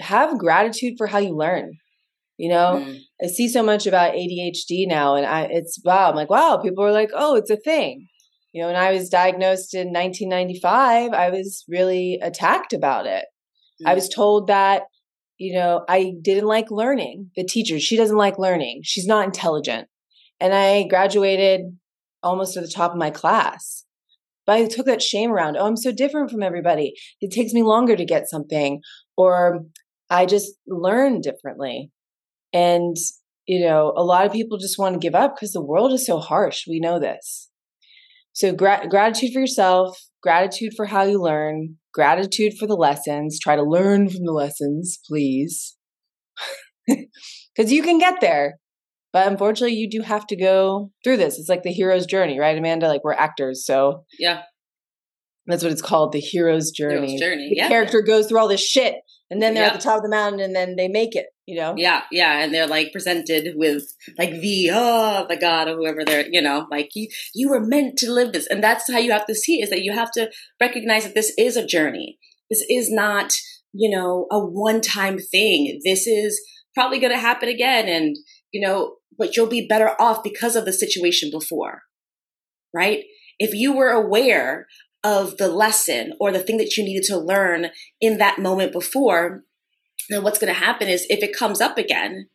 Have 0.00 0.38
gratitude 0.38 0.94
for 0.98 1.06
how 1.06 1.18
you 1.18 1.36
learn. 1.36 1.74
You 2.38 2.48
know, 2.48 2.84
mm. 2.84 2.98
I 3.22 3.28
see 3.28 3.48
so 3.48 3.62
much 3.62 3.86
about 3.86 4.14
ADHD 4.14 4.88
now, 4.88 5.14
and 5.14 5.24
I 5.24 5.42
it's 5.42 5.80
wow. 5.84 6.10
I'm 6.10 6.16
like, 6.16 6.30
wow. 6.30 6.58
People 6.60 6.84
are 6.84 6.92
like, 6.92 7.10
oh, 7.14 7.36
it's 7.36 7.50
a 7.50 7.56
thing. 7.56 8.08
You 8.52 8.62
know, 8.62 8.68
when 8.68 8.76
I 8.76 8.92
was 8.92 9.08
diagnosed 9.08 9.74
in 9.74 9.88
1995, 9.92 11.12
I 11.12 11.30
was 11.30 11.64
really 11.68 12.18
attacked 12.22 12.72
about 12.72 13.06
it. 13.06 13.24
Mm. 13.82 13.90
I 13.90 13.94
was 13.94 14.08
told 14.08 14.48
that 14.48 14.82
you 15.38 15.54
know 15.54 15.84
I 15.88 16.12
didn't 16.22 16.46
like 16.46 16.70
learning. 16.70 17.30
The 17.36 17.44
teacher, 17.44 17.80
she 17.80 17.96
doesn't 17.96 18.16
like 18.16 18.38
learning. 18.38 18.82
She's 18.84 19.06
not 19.06 19.24
intelligent 19.24 19.88
and 20.42 20.52
I 20.52 20.82
graduated 20.88 21.78
almost 22.20 22.56
at 22.56 22.64
the 22.64 22.68
top 22.68 22.90
of 22.90 22.98
my 22.98 23.10
class. 23.10 23.84
But 24.44 24.56
I 24.56 24.66
took 24.66 24.86
that 24.86 25.00
shame 25.00 25.30
around. 25.30 25.56
Oh, 25.56 25.66
I'm 25.66 25.76
so 25.76 25.92
different 25.92 26.32
from 26.32 26.42
everybody. 26.42 26.94
It 27.20 27.30
takes 27.30 27.52
me 27.52 27.62
longer 27.62 27.94
to 27.94 28.04
get 28.04 28.28
something, 28.28 28.80
or 29.16 29.60
I 30.10 30.26
just 30.26 30.50
learn 30.66 31.20
differently. 31.20 31.92
And, 32.52 32.96
you 33.46 33.64
know, 33.64 33.92
a 33.96 34.02
lot 34.02 34.26
of 34.26 34.32
people 34.32 34.58
just 34.58 34.80
want 34.80 34.94
to 34.94 34.98
give 34.98 35.14
up 35.14 35.36
because 35.36 35.52
the 35.52 35.62
world 35.62 35.92
is 35.92 36.04
so 36.04 36.18
harsh. 36.18 36.64
We 36.66 36.80
know 36.80 36.98
this. 36.98 37.48
So, 38.32 38.52
gra- 38.52 38.86
gratitude 38.88 39.32
for 39.32 39.40
yourself, 39.40 39.98
gratitude 40.22 40.72
for 40.76 40.86
how 40.86 41.02
you 41.02 41.20
learn, 41.20 41.76
gratitude 41.92 42.54
for 42.58 42.66
the 42.66 42.76
lessons. 42.76 43.38
Try 43.38 43.56
to 43.56 43.62
learn 43.62 44.08
from 44.08 44.24
the 44.24 44.32
lessons, 44.32 44.98
please. 45.06 45.76
Because 47.54 47.70
you 47.70 47.82
can 47.82 47.98
get 47.98 48.20
there. 48.22 48.54
But 49.12 49.28
unfortunately, 49.28 49.76
you 49.76 49.90
do 49.90 50.00
have 50.00 50.26
to 50.28 50.36
go 50.36 50.90
through 51.04 51.18
this. 51.18 51.38
It's 51.38 51.48
like 51.48 51.62
the 51.62 51.72
hero's 51.72 52.06
journey, 52.06 52.40
right, 52.40 52.56
Amanda? 52.56 52.88
Like 52.88 53.04
we're 53.04 53.12
actors, 53.12 53.66
so 53.66 54.04
yeah, 54.18 54.42
that's 55.46 55.62
what 55.62 55.72
it's 55.72 55.82
called, 55.82 56.12
the 56.12 56.20
hero's 56.20 56.70
journey. 56.70 57.08
Hero's 57.08 57.20
journey. 57.20 57.48
The 57.50 57.56
yeah. 57.56 57.68
character 57.68 58.00
goes 58.00 58.26
through 58.26 58.38
all 58.38 58.48
this 58.48 58.64
shit, 58.64 58.96
and 59.30 59.42
then 59.42 59.54
they're 59.54 59.64
yeah. 59.64 59.70
at 59.70 59.74
the 59.74 59.82
top 59.82 59.98
of 59.98 60.02
the 60.02 60.08
mountain, 60.08 60.40
and 60.40 60.56
then 60.56 60.76
they 60.76 60.88
make 60.88 61.14
it. 61.14 61.26
You 61.46 61.56
know? 61.60 61.74
Yeah, 61.76 62.02
yeah, 62.12 62.38
and 62.38 62.54
they're 62.54 62.68
like 62.68 62.92
presented 62.92 63.54
with 63.56 63.84
like 64.16 64.30
the 64.30 64.70
oh 64.72 65.26
the 65.28 65.36
god 65.36 65.68
or 65.68 65.74
whoever 65.76 66.04
they're 66.04 66.26
you 66.30 66.40
know 66.40 66.66
like 66.70 66.90
you 66.94 67.08
you 67.34 67.48
were 67.50 67.60
meant 67.60 67.98
to 67.98 68.12
live 68.12 68.32
this, 68.32 68.46
and 68.46 68.62
that's 68.62 68.90
how 68.90 68.98
you 68.98 69.10
have 69.12 69.26
to 69.26 69.34
see 69.34 69.60
is 69.60 69.70
that 69.70 69.82
you 69.82 69.92
have 69.92 70.10
to 70.12 70.30
recognize 70.60 71.04
that 71.04 71.14
this 71.14 71.32
is 71.36 71.56
a 71.56 71.66
journey. 71.66 72.18
This 72.48 72.64
is 72.70 72.90
not 72.92 73.32
you 73.72 73.90
know 73.90 74.26
a 74.30 74.38
one 74.38 74.80
time 74.80 75.18
thing. 75.18 75.80
This 75.84 76.06
is 76.06 76.40
probably 76.74 77.00
going 77.00 77.12
to 77.12 77.18
happen 77.18 77.48
again, 77.48 77.88
and 77.88 78.16
you 78.52 78.66
know 78.66 78.96
but 79.18 79.36
you'll 79.36 79.46
be 79.48 79.66
better 79.66 79.90
off 80.00 80.22
because 80.22 80.56
of 80.56 80.64
the 80.64 80.72
situation 80.72 81.30
before. 81.30 81.82
right? 82.74 83.04
If 83.38 83.54
you 83.54 83.72
were 83.74 83.90
aware 83.90 84.66
of 85.04 85.36
the 85.36 85.48
lesson 85.48 86.12
or 86.20 86.30
the 86.32 86.38
thing 86.40 86.58
that 86.58 86.76
you 86.76 86.84
needed 86.84 87.04
to 87.08 87.18
learn 87.18 87.68
in 88.00 88.18
that 88.18 88.38
moment 88.38 88.72
before, 88.72 89.42
then 90.12 90.22
what's 90.22 90.38
going 90.38 90.52
to 90.52 90.58
happen 90.58 90.88
is 90.88 91.06
if 91.08 91.22
it 91.22 91.36
comes 91.36 91.60
up 91.60 91.78
again, 91.78 92.28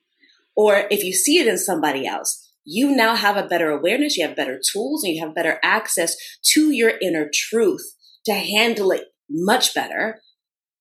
or 0.55 0.87
if 0.89 1.03
you 1.03 1.13
see 1.13 1.37
it 1.37 1.47
in 1.47 1.57
somebody 1.57 2.07
else, 2.07 2.51
you 2.65 2.95
now 2.95 3.15
have 3.15 3.37
a 3.37 3.47
better 3.47 3.69
awareness, 3.69 4.17
you 4.17 4.27
have 4.27 4.35
better 4.35 4.59
tools, 4.59 5.03
and 5.03 5.13
you 5.13 5.25
have 5.25 5.35
better 5.35 5.59
access 5.63 6.15
to 6.53 6.71
your 6.71 6.93
inner 7.01 7.29
truth 7.31 7.95
to 8.25 8.33
handle 8.33 8.91
it 8.91 9.05
much 9.29 9.73
better 9.73 10.21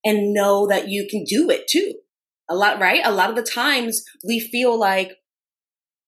and 0.05 0.33
know 0.33 0.67
that 0.67 0.89
you 0.89 1.07
can 1.09 1.25
do 1.25 1.51
it 1.51 1.69
too. 1.69 1.95
A 2.49 2.55
lot, 2.55 2.81
right? 2.81 3.01
A 3.05 3.13
lot 3.13 3.31
of 3.31 3.37
the 3.37 3.43
times 3.43 4.03
we 4.27 4.41
feel 4.41 4.79
like, 4.79 5.17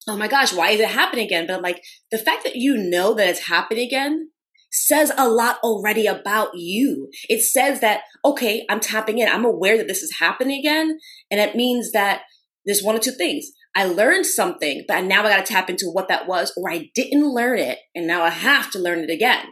oh 0.08 0.16
my 0.16 0.28
gosh, 0.28 0.52
why 0.52 0.70
is 0.70 0.80
it 0.80 0.88
happening 0.88 1.26
again? 1.26 1.46
But 1.46 1.56
I'm 1.56 1.62
like, 1.62 1.82
the 2.10 2.18
fact 2.18 2.44
that 2.44 2.56
you 2.56 2.76
know 2.76 3.14
that 3.14 3.28
it's 3.28 3.48
happening 3.48 3.86
again 3.86 4.30
says 4.70 5.12
a 5.16 5.28
lot 5.28 5.58
already 5.62 6.06
about 6.06 6.50
you. 6.54 7.08
It 7.28 7.42
says 7.42 7.80
that, 7.80 8.02
okay, 8.24 8.66
I'm 8.68 8.80
tapping 8.80 9.18
in. 9.18 9.28
I'm 9.28 9.44
aware 9.44 9.76
that 9.76 9.88
this 9.88 10.02
is 10.02 10.18
happening 10.18 10.58
again. 10.58 10.98
And 11.30 11.40
it 11.40 11.56
means 11.56 11.92
that 11.92 12.22
there's 12.66 12.82
one 12.82 12.96
or 12.96 13.00
two 13.00 13.12
things. 13.12 13.50
I 13.74 13.84
learned 13.84 14.26
something, 14.26 14.84
but 14.88 15.04
now 15.04 15.24
I 15.24 15.30
got 15.30 15.46
to 15.46 15.52
tap 15.52 15.70
into 15.70 15.86
what 15.86 16.08
that 16.08 16.26
was, 16.26 16.52
or 16.56 16.70
I 16.70 16.90
didn't 16.94 17.32
learn 17.32 17.58
it. 17.58 17.78
And 17.94 18.06
now 18.06 18.22
I 18.22 18.30
have 18.30 18.70
to 18.72 18.78
learn 18.78 19.00
it 19.00 19.10
again 19.10 19.46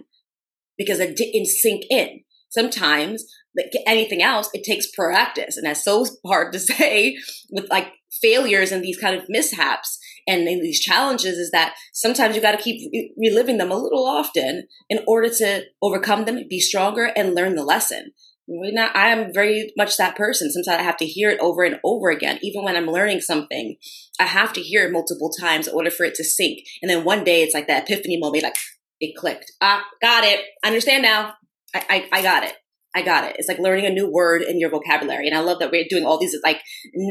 because 0.77 1.01
it 1.01 1.17
didn't 1.17 1.47
sink 1.47 1.85
in. 1.91 2.21
Sometimes, 2.51 3.25
like 3.57 3.71
anything 3.87 4.23
else, 4.23 4.51
it 4.53 4.65
takes 4.65 4.91
practice. 4.91 5.57
And 5.57 5.67
that's 5.67 5.85
so 5.85 6.07
hard 6.27 6.53
to 6.53 6.59
say 6.61 7.17
with 7.51 7.71
like 7.71 7.93
failures 8.21 8.73
and 8.73 8.83
these 8.83 8.99
kind 8.99 9.17
of 9.17 9.29
mishaps 9.29 9.99
and 10.27 10.47
these 10.47 10.81
challenges 10.81 11.39
is 11.39 11.51
that 11.53 11.75
sometimes 11.93 12.35
you 12.35 12.43
got 12.43 12.53
to 12.53 12.63
keep 12.63 12.91
reliving 13.17 13.59
them 13.59 13.71
a 13.71 13.77
little 13.77 14.05
often 14.05 14.67
in 14.89 15.01
order 15.07 15.29
to 15.29 15.65
overcome 15.81 16.25
them, 16.25 16.43
be 16.49 16.61
stronger, 16.61 17.11
and 17.17 17.35
learn 17.35 17.55
the 17.55 17.65
lesson. 17.65 18.13
Not, 18.49 18.95
I 18.95 19.09
am 19.09 19.33
very 19.33 19.73
much 19.77 19.97
that 19.97 20.17
person. 20.17 20.51
Sometimes 20.51 20.81
I 20.81 20.85
have 20.85 20.97
to 20.99 21.07
hear 21.07 21.31
it 21.31 21.41
over 21.41 21.65
and 21.65 21.81
over 21.85 22.11
again. 22.11 22.39
Even 22.43 22.65
when 22.65 22.77
I'm 22.77 22.87
learning 22.87 23.21
something, 23.21 23.77
I 24.21 24.25
have 24.25 24.53
to 24.53 24.61
hear 24.61 24.87
it 24.87 24.93
multiple 24.93 25.31
times 25.41 25.67
in 25.67 25.75
order 25.75 25.91
for 25.91 26.05
it 26.05 26.15
to 26.17 26.25
sink. 26.25 26.61
And 26.81 26.89
then 26.89 27.05
one 27.05 27.25
day 27.25 27.43
it's 27.43 27.55
like 27.55 27.67
that 27.67 27.89
epiphany 27.91 28.19
moment, 28.19 28.45
like 28.45 28.57
it 29.01 29.17
clicked. 29.17 29.53
Ah, 29.61 29.85
got 30.01 30.25
it. 30.25 30.41
understand 30.65 31.03
now. 31.03 31.35
I, 31.75 31.85
I, 32.13 32.19
I 32.19 32.23
got 32.23 32.45
it. 32.45 32.55
I 32.95 33.03
got 33.03 33.25
it. 33.25 33.37
It's 33.39 33.49
like 33.49 33.59
learning 33.59 33.85
a 33.85 33.91
new 33.91 34.11
word 34.11 34.43
in 34.43 34.59
your 34.59 34.71
vocabulary. 34.71 35.29
And 35.29 35.37
I 35.37 35.41
love 35.41 35.59
that 35.59 35.71
we're 35.71 35.85
doing 35.89 36.07
all 36.07 36.19
these 36.19 36.35
like 36.43 36.63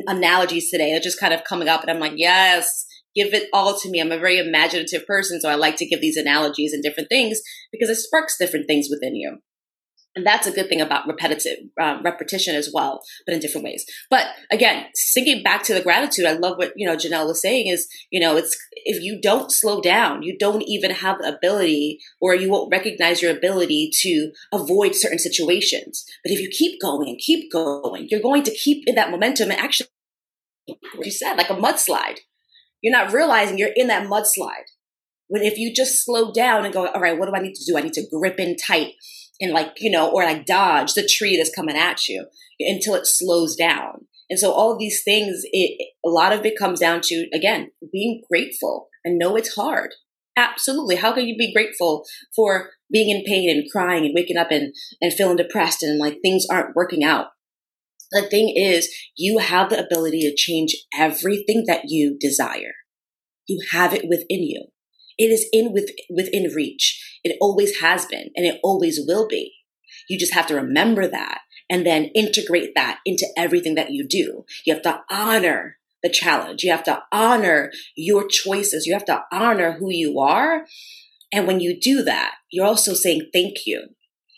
analogies 0.08 0.72
today. 0.72 0.92
They're 0.92 1.00
just 1.00 1.20
kind 1.20 1.34
of 1.34 1.44
coming 1.44 1.68
up 1.68 1.82
and 1.82 1.92
I'm 1.92 2.00
like, 2.00 2.14
yes, 2.16 2.85
give 3.16 3.34
it 3.34 3.50
all 3.54 3.78
to 3.80 3.90
me. 3.90 4.00
I'm 4.00 4.12
a 4.12 4.20
very 4.20 4.38
imaginative 4.38 5.08
person. 5.08 5.40
So 5.40 5.50
I 5.50 5.56
like 5.56 5.78
to 5.78 5.86
give 5.86 6.02
these 6.02 6.18
analogies 6.18 6.74
and 6.74 6.84
different 6.84 7.10
things 7.10 7.42
because 7.72 7.90
it 7.90 7.96
sparks 7.96 8.38
different 8.38 8.68
things 8.68 8.88
within 8.90 9.16
you. 9.16 9.40
And 10.16 10.26
that's 10.26 10.48
a 10.48 10.52
good 10.52 10.70
thing 10.70 10.80
about 10.80 11.08
repetitive 11.08 11.58
um, 11.80 12.02
repetition 12.02 12.56
as 12.56 12.72
well, 12.74 13.02
but 13.26 13.36
in 13.36 13.42
different 13.42 13.66
ways. 13.66 13.86
But 14.10 14.28
again, 14.50 14.86
thinking 15.14 15.44
back 15.44 15.64
to 15.64 15.74
the 15.74 15.82
gratitude, 15.82 16.26
I 16.26 16.34
love 16.34 16.58
what 16.58 16.72
you 16.78 16.88
know 16.88 16.96
Janel 16.96 17.28
was 17.28 17.42
saying 17.42 17.68
is 17.68 17.90
you 18.12 18.22
know 18.22 18.38
it's 18.38 18.58
if 18.86 19.04
you 19.04 19.20
don't 19.22 19.52
slow 19.52 19.82
down, 19.82 20.24
you 20.24 20.38
don't 20.38 20.64
even 20.68 20.92
have 20.92 21.18
the 21.20 21.36
ability, 21.36 22.00
or 22.22 22.34
you 22.34 22.50
won't 22.50 22.72
recognize 22.72 23.22
your 23.22 23.36
ability 23.36 23.90
to 24.04 24.32
avoid 24.54 24.96
certain 24.96 25.20
situations. 25.20 26.06
But 26.24 26.32
if 26.32 26.40
you 26.40 26.50
keep 26.50 26.80
going 26.80 27.10
and 27.10 27.20
keep 27.20 27.52
going, 27.52 28.08
you're 28.10 28.22
going 28.22 28.44
to 28.44 28.56
keep 28.56 28.88
in 28.88 28.96
that 28.96 29.12
momentum 29.12 29.52
and 29.52 29.60
actually, 29.60 29.90
you 31.02 31.12
said, 31.12 31.36
like 31.36 31.50
a 31.50 31.56
mudslide. 31.56 32.20
You're 32.86 32.96
not 32.96 33.12
realizing 33.12 33.58
you're 33.58 33.72
in 33.76 33.88
that 33.88 34.06
mudslide. 34.06 34.70
When 35.28 35.42
if 35.42 35.58
you 35.58 35.74
just 35.74 36.06
slow 36.06 36.32
down 36.32 36.66
and 36.66 36.74
go, 36.74 36.86
all 36.86 37.02
right, 37.02 37.18
what 37.18 37.26
do 37.26 37.34
I 37.36 37.42
need 37.42 37.56
to 37.56 37.66
do? 37.66 37.76
I 37.76 37.82
need 37.82 37.94
to 37.94 38.06
grip 38.12 38.40
in 38.40 38.56
tight 38.56 38.94
and 39.42 39.52
like, 39.52 39.72
you 39.80 39.90
know, 39.90 40.12
or 40.12 40.24
like 40.24 40.46
dodge 40.46 40.94
the 40.94 41.02
tree 41.04 41.36
that's 41.36 41.50
coming 41.50 41.76
at 41.76 42.08
you 42.08 42.28
until 42.60 42.94
it 42.94 43.08
slows 43.08 43.56
down. 43.56 44.06
And 44.30 44.38
so 44.38 44.52
all 44.52 44.72
of 44.72 44.78
these 44.78 45.02
things, 45.04 45.42
it, 45.46 45.94
a 46.06 46.10
lot 46.10 46.32
of 46.32 46.46
it 46.46 46.60
comes 46.60 46.80
down 46.80 47.02
to, 47.06 47.26
again, 47.34 47.72
being 47.92 48.22
grateful 48.30 48.90
and 49.04 49.18
know 49.18 49.36
it's 49.36 49.56
hard. 49.56 49.96
Absolutely. 50.38 50.98
How 50.98 51.12
can 51.12 51.26
you 51.26 51.36
be 51.36 51.52
grateful 51.52 52.06
for 52.36 52.70
being 52.94 53.10
in 53.10 53.24
pain 53.26 53.50
and 53.50 53.66
crying 53.72 54.06
and 54.06 54.14
waking 54.14 54.38
up 54.38 54.52
and, 54.52 54.76
and 55.02 55.12
feeling 55.12 55.38
depressed 55.38 55.82
and 55.82 55.98
like 55.98 56.20
things 56.22 56.46
aren't 56.52 56.76
working 56.76 57.04
out? 57.04 57.30
The 58.12 58.28
thing 58.30 58.54
is, 58.56 58.94
you 59.16 59.40
have 59.40 59.70
the 59.70 59.84
ability 59.84 60.22
to 60.22 60.36
change 60.36 60.76
everything 60.98 61.66
that 61.68 61.86
you 61.86 62.18
desire. 62.20 62.76
You 63.48 63.62
have 63.72 63.94
it 63.94 64.08
within 64.08 64.44
you. 64.44 64.68
It 65.18 65.32
is 65.32 65.48
in 65.52 65.72
with, 65.72 65.92
within 66.10 66.52
reach. 66.54 67.20
It 67.24 67.38
always 67.40 67.80
has 67.80 68.06
been 68.06 68.30
and 68.36 68.46
it 68.46 68.60
always 68.64 69.00
will 69.06 69.28
be. 69.28 69.54
You 70.10 70.20
just 70.20 70.34
have 70.34 70.48
to 70.48 70.56
remember 70.56 71.08
that 71.08 71.40
and 71.70 71.86
then 71.86 72.12
integrate 72.16 72.76
that 72.76 73.00
into 73.06 73.26
everything 73.38 73.76
that 73.76 73.92
you 73.92 74.08
do. 74.08 74.46
You 74.66 74.74
have 74.74 74.84
to 74.84 75.02
honor 75.10 75.78
the 76.04 76.10
challenge. 76.10 76.64
You 76.64 76.72
have 76.72 76.84
to 76.84 77.02
honor 77.12 77.72
your 77.96 78.28
choices. 78.28 78.86
You 78.86 78.94
have 78.94 79.06
to 79.06 79.24
honor 79.32 79.78
who 79.80 79.90
you 79.90 80.20
are. 80.20 80.66
And 81.32 81.48
when 81.48 81.60
you 81.60 81.80
do 81.80 82.04
that, 82.04 82.36
you're 82.52 82.68
also 82.68 82.94
saying 82.94 83.30
thank 83.34 83.66
you. 83.66 83.88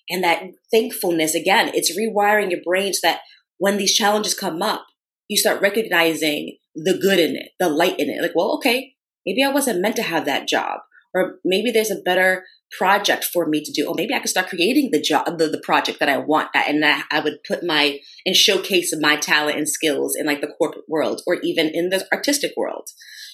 And 0.10 0.24
that 0.24 0.44
thankfulness, 0.72 1.36
again, 1.36 1.72
it's 1.74 1.98
rewiring 1.98 2.52
your 2.52 2.62
brain 2.64 2.94
so 2.94 3.00
that 3.04 3.20
when 3.58 3.78
these 3.78 3.94
challenges 3.94 4.34
come 4.34 4.62
up, 4.62 4.86
you 5.28 5.38
start 5.38 5.62
recognizing 5.62 6.58
the 6.76 6.98
good 6.98 7.20
in 7.20 7.36
it, 7.36 7.50
the 7.60 7.70
light 7.70 8.00
in 8.00 8.10
it. 8.10 8.22
Like, 8.22 8.36
well, 8.36 8.56
okay, 8.56 8.94
maybe 9.26 9.44
I 9.44 9.52
wasn't 9.52 9.82
meant 9.82 9.96
to 9.98 10.04
have 10.04 10.26
that 10.26 10.48
job. 10.48 10.80
Or 11.14 11.40
maybe 11.44 11.72
there's 11.72 11.92
a 11.92 12.02
better 12.04 12.46
project 12.78 13.24
for 13.24 13.48
me 13.48 13.64
to 13.64 13.72
do. 13.72 13.88
Or 13.88 13.96
maybe 13.96 14.14
I 14.14 14.20
could 14.20 14.30
start 14.30 14.50
creating 14.50 14.90
the 14.92 15.02
job, 15.02 15.38
the, 15.38 15.48
the 15.48 15.62
project 15.64 16.00
that 16.00 16.10
I 16.10 16.18
want. 16.18 16.50
And 16.54 16.84
that 16.84 17.08
I 17.12 17.20
would 17.20 17.40
put 17.48 17.64
my, 17.64 18.00
and 18.26 18.36
showcase 18.36 18.94
my 19.00 19.16
talent 19.16 19.58
and 19.58 19.68
skills 19.68 20.16
in 20.18 20.26
like 20.26 20.42
the 20.42 20.54
corporate 20.58 20.86
world 20.88 21.22
or 21.26 21.36
even 21.42 21.70
in 21.74 21.90
the 21.90 22.06
artistic 22.14 22.52
world. 22.56 22.90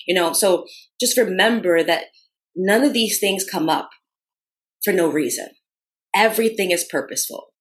You 0.08 0.16
know, 0.16 0.34
so 0.34 0.66
just 1.00 1.18
remember 1.18 1.84
that 1.84 2.06
none 2.56 2.84
of 2.84 2.94
these 2.94 3.20
things 3.20 3.46
come 3.50 3.70
up 3.70 3.90
for 4.84 4.94
no 4.94 5.10
reason. 5.10 5.48
Everything 6.16 6.72
is 6.72 6.86
purposeful. 6.90 7.53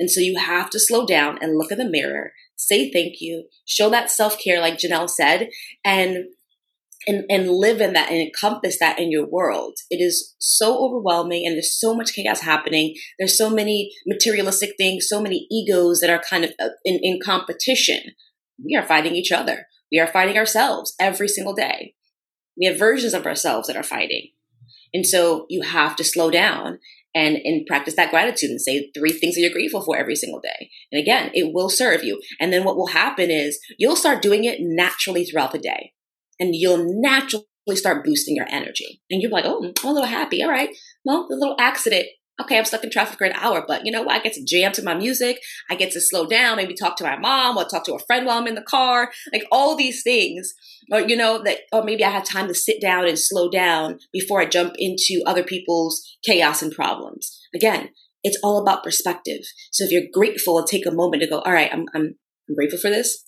And 0.00 0.10
so 0.10 0.20
you 0.20 0.38
have 0.38 0.70
to 0.70 0.80
slow 0.80 1.04
down 1.06 1.38
and 1.42 1.58
look 1.58 1.70
in 1.70 1.78
the 1.78 1.88
mirror, 1.88 2.32
say 2.56 2.90
thank 2.90 3.20
you, 3.20 3.46
show 3.66 3.90
that 3.90 4.10
self 4.10 4.42
care, 4.42 4.60
like 4.60 4.78
Janel 4.78 5.08
said, 5.08 5.50
and 5.84 6.24
and, 7.06 7.24
and 7.30 7.50
live 7.50 7.80
in 7.80 7.94
that 7.94 8.10
and 8.10 8.20
encompass 8.20 8.78
that 8.78 8.98
in 8.98 9.10
your 9.10 9.26
world. 9.26 9.78
It 9.88 10.02
is 10.02 10.34
so 10.38 10.84
overwhelming 10.84 11.46
and 11.46 11.54
there's 11.54 11.78
so 11.78 11.94
much 11.94 12.14
chaos 12.14 12.40
happening. 12.40 12.94
There's 13.18 13.38
so 13.38 13.48
many 13.48 13.90
materialistic 14.06 14.74
things, 14.76 15.06
so 15.08 15.20
many 15.22 15.46
egos 15.50 16.00
that 16.00 16.10
are 16.10 16.20
kind 16.28 16.44
of 16.44 16.52
uh, 16.60 16.68
in, 16.84 17.00
in 17.02 17.18
competition. 17.24 18.00
We 18.62 18.76
are 18.76 18.86
fighting 18.86 19.14
each 19.14 19.32
other. 19.32 19.66
We 19.90 19.98
are 19.98 20.06
fighting 20.06 20.36
ourselves 20.36 20.94
every 21.00 21.28
single 21.28 21.54
day. 21.54 21.94
We 22.58 22.66
have 22.66 22.78
versions 22.78 23.14
of 23.14 23.26
ourselves 23.26 23.68
that 23.68 23.76
are 23.76 23.82
fighting. 23.82 24.32
And 24.92 25.06
so 25.06 25.46
you 25.48 25.62
have 25.62 25.96
to 25.96 26.04
slow 26.04 26.30
down 26.30 26.80
and, 27.14 27.36
and 27.36 27.66
practice 27.66 27.96
that 27.96 28.10
gratitude 28.10 28.50
and 28.50 28.60
say 28.60 28.90
three 28.96 29.12
things 29.12 29.34
that 29.34 29.40
you're 29.40 29.50
grateful 29.50 29.82
for 29.82 29.96
every 29.96 30.14
single 30.14 30.40
day. 30.40 30.70
And 30.92 31.00
again, 31.00 31.30
it 31.34 31.52
will 31.52 31.68
serve 31.68 32.04
you. 32.04 32.20
And 32.38 32.52
then 32.52 32.64
what 32.64 32.76
will 32.76 32.88
happen 32.88 33.30
is 33.30 33.58
you'll 33.78 33.96
start 33.96 34.22
doing 34.22 34.44
it 34.44 34.58
naturally 34.60 35.24
throughout 35.24 35.52
the 35.52 35.58
day 35.58 35.92
and 36.38 36.54
you'll 36.54 37.00
naturally 37.00 37.44
start 37.74 38.04
boosting 38.04 38.36
your 38.36 38.46
energy. 38.48 39.02
And 39.10 39.20
you're 39.20 39.30
like, 39.30 39.44
oh, 39.44 39.72
I'm 39.82 39.90
a 39.90 39.92
little 39.92 40.08
happy. 40.08 40.42
All 40.42 40.50
right. 40.50 40.70
Well, 41.04 41.26
the 41.28 41.36
little 41.36 41.56
accident. 41.58 42.06
Okay, 42.40 42.58
I'm 42.58 42.64
stuck 42.64 42.84
in 42.84 42.90
traffic 42.90 43.18
for 43.18 43.26
an 43.26 43.34
hour, 43.34 43.64
but 43.66 43.84
you 43.84 43.92
know 43.92 44.02
what? 44.02 44.16
I 44.16 44.22
get 44.22 44.32
to 44.34 44.44
jam 44.44 44.72
to 44.72 44.82
my 44.82 44.94
music. 44.94 45.40
I 45.68 45.74
get 45.74 45.92
to 45.92 46.00
slow 46.00 46.26
down, 46.26 46.56
maybe 46.56 46.74
talk 46.74 46.96
to 46.96 47.04
my 47.04 47.18
mom 47.18 47.56
or 47.56 47.64
talk 47.64 47.84
to 47.84 47.94
a 47.94 47.98
friend 47.98 48.26
while 48.26 48.38
I'm 48.38 48.46
in 48.46 48.54
the 48.54 48.62
car. 48.62 49.10
Like 49.32 49.44
all 49.52 49.76
these 49.76 50.02
things. 50.02 50.54
Or, 50.92 51.00
you 51.00 51.16
know, 51.16 51.42
that, 51.44 51.58
or 51.72 51.84
maybe 51.84 52.04
I 52.04 52.10
have 52.10 52.24
time 52.24 52.48
to 52.48 52.54
sit 52.54 52.80
down 52.80 53.06
and 53.06 53.18
slow 53.18 53.50
down 53.50 53.98
before 54.12 54.40
I 54.40 54.46
jump 54.46 54.74
into 54.78 55.22
other 55.26 55.44
people's 55.44 56.16
chaos 56.24 56.62
and 56.62 56.72
problems. 56.72 57.38
Again, 57.54 57.90
it's 58.24 58.38
all 58.42 58.60
about 58.60 58.82
perspective. 58.82 59.42
So 59.70 59.84
if 59.84 59.92
you're 59.92 60.10
grateful 60.12 60.62
take 60.64 60.86
a 60.86 60.90
moment 60.90 61.22
to 61.22 61.28
go, 61.28 61.40
all 61.40 61.52
right, 61.52 61.70
I'm, 61.72 61.86
I'm, 61.94 62.16
I'm 62.48 62.54
grateful 62.56 62.78
for 62.78 62.90
this 62.90 63.24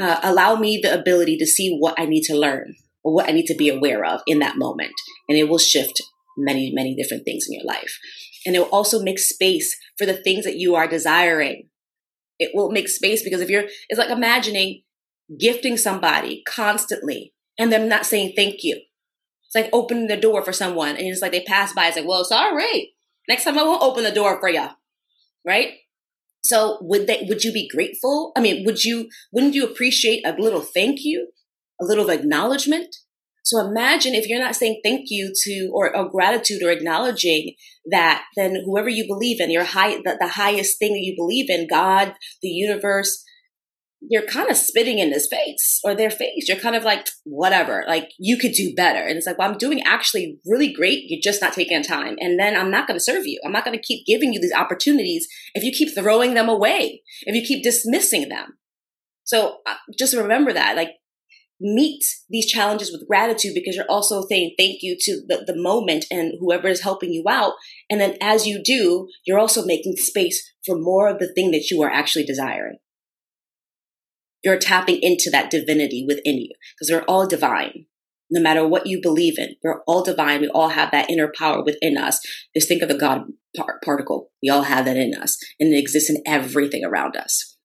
uh, 0.00 0.20
allow 0.22 0.56
me 0.56 0.78
the 0.82 0.98
ability 0.98 1.36
to 1.38 1.46
see 1.46 1.76
what 1.76 1.94
I 1.98 2.06
need 2.06 2.22
to 2.24 2.38
learn 2.38 2.76
or 3.02 3.14
what 3.14 3.28
I 3.28 3.32
need 3.32 3.46
to 3.46 3.54
be 3.54 3.68
aware 3.68 4.04
of 4.04 4.22
in 4.26 4.38
that 4.38 4.56
moment. 4.56 4.94
And 5.28 5.36
it 5.36 5.48
will 5.48 5.58
shift 5.58 6.02
many, 6.36 6.72
many 6.74 6.94
different 6.94 7.24
things 7.24 7.46
in 7.48 7.54
your 7.54 7.64
life. 7.64 7.98
And 8.46 8.54
it 8.54 8.60
will 8.60 8.66
also 8.66 9.02
make 9.02 9.18
space 9.18 9.76
for 9.96 10.06
the 10.06 10.14
things 10.14 10.44
that 10.44 10.56
you 10.56 10.74
are 10.74 10.86
desiring. 10.86 11.68
It 12.38 12.50
will 12.54 12.70
make 12.70 12.88
space 12.88 13.22
because 13.22 13.40
if 13.40 13.48
you're, 13.48 13.64
it's 13.88 13.98
like 13.98 14.10
imagining 14.10 14.82
gifting 15.38 15.76
somebody 15.76 16.42
constantly 16.46 17.32
and 17.58 17.72
them 17.72 17.88
not 17.88 18.06
saying 18.06 18.32
thank 18.36 18.62
you. 18.62 18.80
It's 19.46 19.54
like 19.54 19.70
opening 19.72 20.08
the 20.08 20.16
door 20.16 20.42
for 20.44 20.52
someone 20.52 20.96
and 20.96 21.06
it's 21.06 21.22
like 21.22 21.32
they 21.32 21.44
pass 21.44 21.72
by. 21.72 21.86
It's 21.86 21.96
like, 21.96 22.06
well, 22.06 22.24
sorry. 22.24 22.94
Next 23.28 23.44
time 23.44 23.58
I 23.58 23.62
won't 23.62 23.82
open 23.82 24.04
the 24.04 24.10
door 24.10 24.38
for 24.40 24.48
you. 24.48 24.66
Right? 25.46 25.74
So 26.42 26.78
would 26.82 27.06
they, 27.06 27.24
would 27.28 27.42
you 27.42 27.52
be 27.52 27.68
grateful? 27.68 28.32
I 28.36 28.40
mean, 28.40 28.66
would 28.66 28.84
you, 28.84 29.08
wouldn't 29.32 29.54
you 29.54 29.64
appreciate 29.64 30.26
a 30.26 30.34
little 30.38 30.60
thank 30.60 30.98
you, 31.02 31.28
a 31.80 31.84
little 31.84 32.10
acknowledgement? 32.10 32.94
So 33.44 33.60
imagine 33.60 34.14
if 34.14 34.26
you're 34.26 34.42
not 34.42 34.56
saying 34.56 34.80
thank 34.82 35.10
you 35.10 35.30
to 35.44 35.70
or, 35.74 35.94
or 35.94 36.10
gratitude 36.10 36.62
or 36.62 36.70
acknowledging 36.70 37.54
that, 37.90 38.24
then 38.36 38.56
whoever 38.64 38.88
you 38.88 39.06
believe 39.06 39.38
in, 39.38 39.50
your 39.50 39.64
high, 39.64 39.96
the, 39.96 40.16
the 40.18 40.28
highest 40.28 40.78
thing 40.78 40.94
that 40.94 41.02
you 41.02 41.14
believe 41.14 41.50
in, 41.50 41.68
God, 41.68 42.14
the 42.40 42.48
universe, 42.48 43.22
you're 44.00 44.26
kind 44.26 44.50
of 44.50 44.56
spitting 44.56 44.98
in 44.98 45.12
his 45.12 45.28
face 45.30 45.80
or 45.84 45.94
their 45.94 46.10
face. 46.10 46.48
You're 46.48 46.56
kind 46.58 46.74
of 46.74 46.84
like, 46.84 47.06
whatever, 47.24 47.84
like 47.86 48.10
you 48.18 48.38
could 48.38 48.52
do 48.52 48.72
better. 48.74 49.00
And 49.00 49.18
it's 49.18 49.26
like, 49.26 49.38
well, 49.38 49.50
I'm 49.50 49.58
doing 49.58 49.82
actually 49.84 50.38
really 50.46 50.72
great. 50.72 51.04
You're 51.06 51.20
just 51.22 51.42
not 51.42 51.52
taking 51.52 51.82
time. 51.82 52.16
And 52.20 52.40
then 52.40 52.56
I'm 52.56 52.70
not 52.70 52.86
going 52.86 52.98
to 52.98 53.04
serve 53.04 53.26
you. 53.26 53.40
I'm 53.44 53.52
not 53.52 53.66
going 53.66 53.76
to 53.76 53.82
keep 53.82 54.06
giving 54.06 54.32
you 54.32 54.40
these 54.40 54.54
opportunities 54.54 55.28
if 55.54 55.62
you 55.62 55.70
keep 55.70 55.94
throwing 55.94 56.32
them 56.32 56.48
away, 56.48 57.02
if 57.22 57.34
you 57.34 57.42
keep 57.42 57.62
dismissing 57.62 58.30
them. 58.30 58.58
So 59.24 59.58
uh, 59.66 59.76
just 59.98 60.14
remember 60.14 60.52
that, 60.54 60.76
like, 60.76 60.90
meet 61.60 62.04
these 62.28 62.46
challenges 62.46 62.90
with 62.90 63.06
gratitude 63.06 63.52
because 63.54 63.76
you're 63.76 63.84
also 63.88 64.24
saying 64.28 64.54
thank 64.58 64.82
you 64.82 64.96
to 65.00 65.22
the, 65.28 65.44
the 65.46 65.56
moment 65.56 66.04
and 66.10 66.34
whoever 66.40 66.68
is 66.68 66.82
helping 66.82 67.12
you 67.12 67.24
out. 67.28 67.54
And 67.88 68.00
then 68.00 68.16
as 68.20 68.46
you 68.46 68.62
do, 68.62 69.08
you're 69.24 69.38
also 69.38 69.64
making 69.64 69.96
space 69.96 70.52
for 70.66 70.76
more 70.76 71.08
of 71.08 71.18
the 71.18 71.32
thing 71.32 71.52
that 71.52 71.70
you 71.70 71.82
are 71.82 71.90
actually 71.90 72.24
desiring 72.24 72.78
you're 74.44 74.58
tapping 74.58 74.98
into 75.00 75.30
that 75.30 75.50
divinity 75.50 76.04
within 76.06 76.36
you 76.36 76.50
because 76.74 76.92
we're 76.92 77.06
all 77.06 77.26
divine. 77.26 77.86
No 78.30 78.40
matter 78.40 78.66
what 78.66 78.86
you 78.86 79.00
believe 79.02 79.38
in, 79.38 79.56
we're 79.62 79.82
all 79.86 80.02
divine. 80.02 80.40
We 80.40 80.48
all 80.48 80.70
have 80.70 80.90
that 80.90 81.10
inner 81.10 81.32
power 81.36 81.62
within 81.64 81.96
us. 81.96 82.20
Just 82.54 82.68
think 82.68 82.82
of 82.82 82.88
the 82.88 82.98
God 82.98 83.24
par- 83.56 83.80
particle. 83.84 84.30
We 84.42 84.48
all 84.50 84.62
have 84.62 84.84
that 84.84 84.96
in 84.96 85.14
us 85.14 85.36
and 85.58 85.72
it 85.72 85.78
exists 85.78 86.10
in 86.10 86.22
everything 86.26 86.84
around 86.84 87.16
us. 87.16 87.56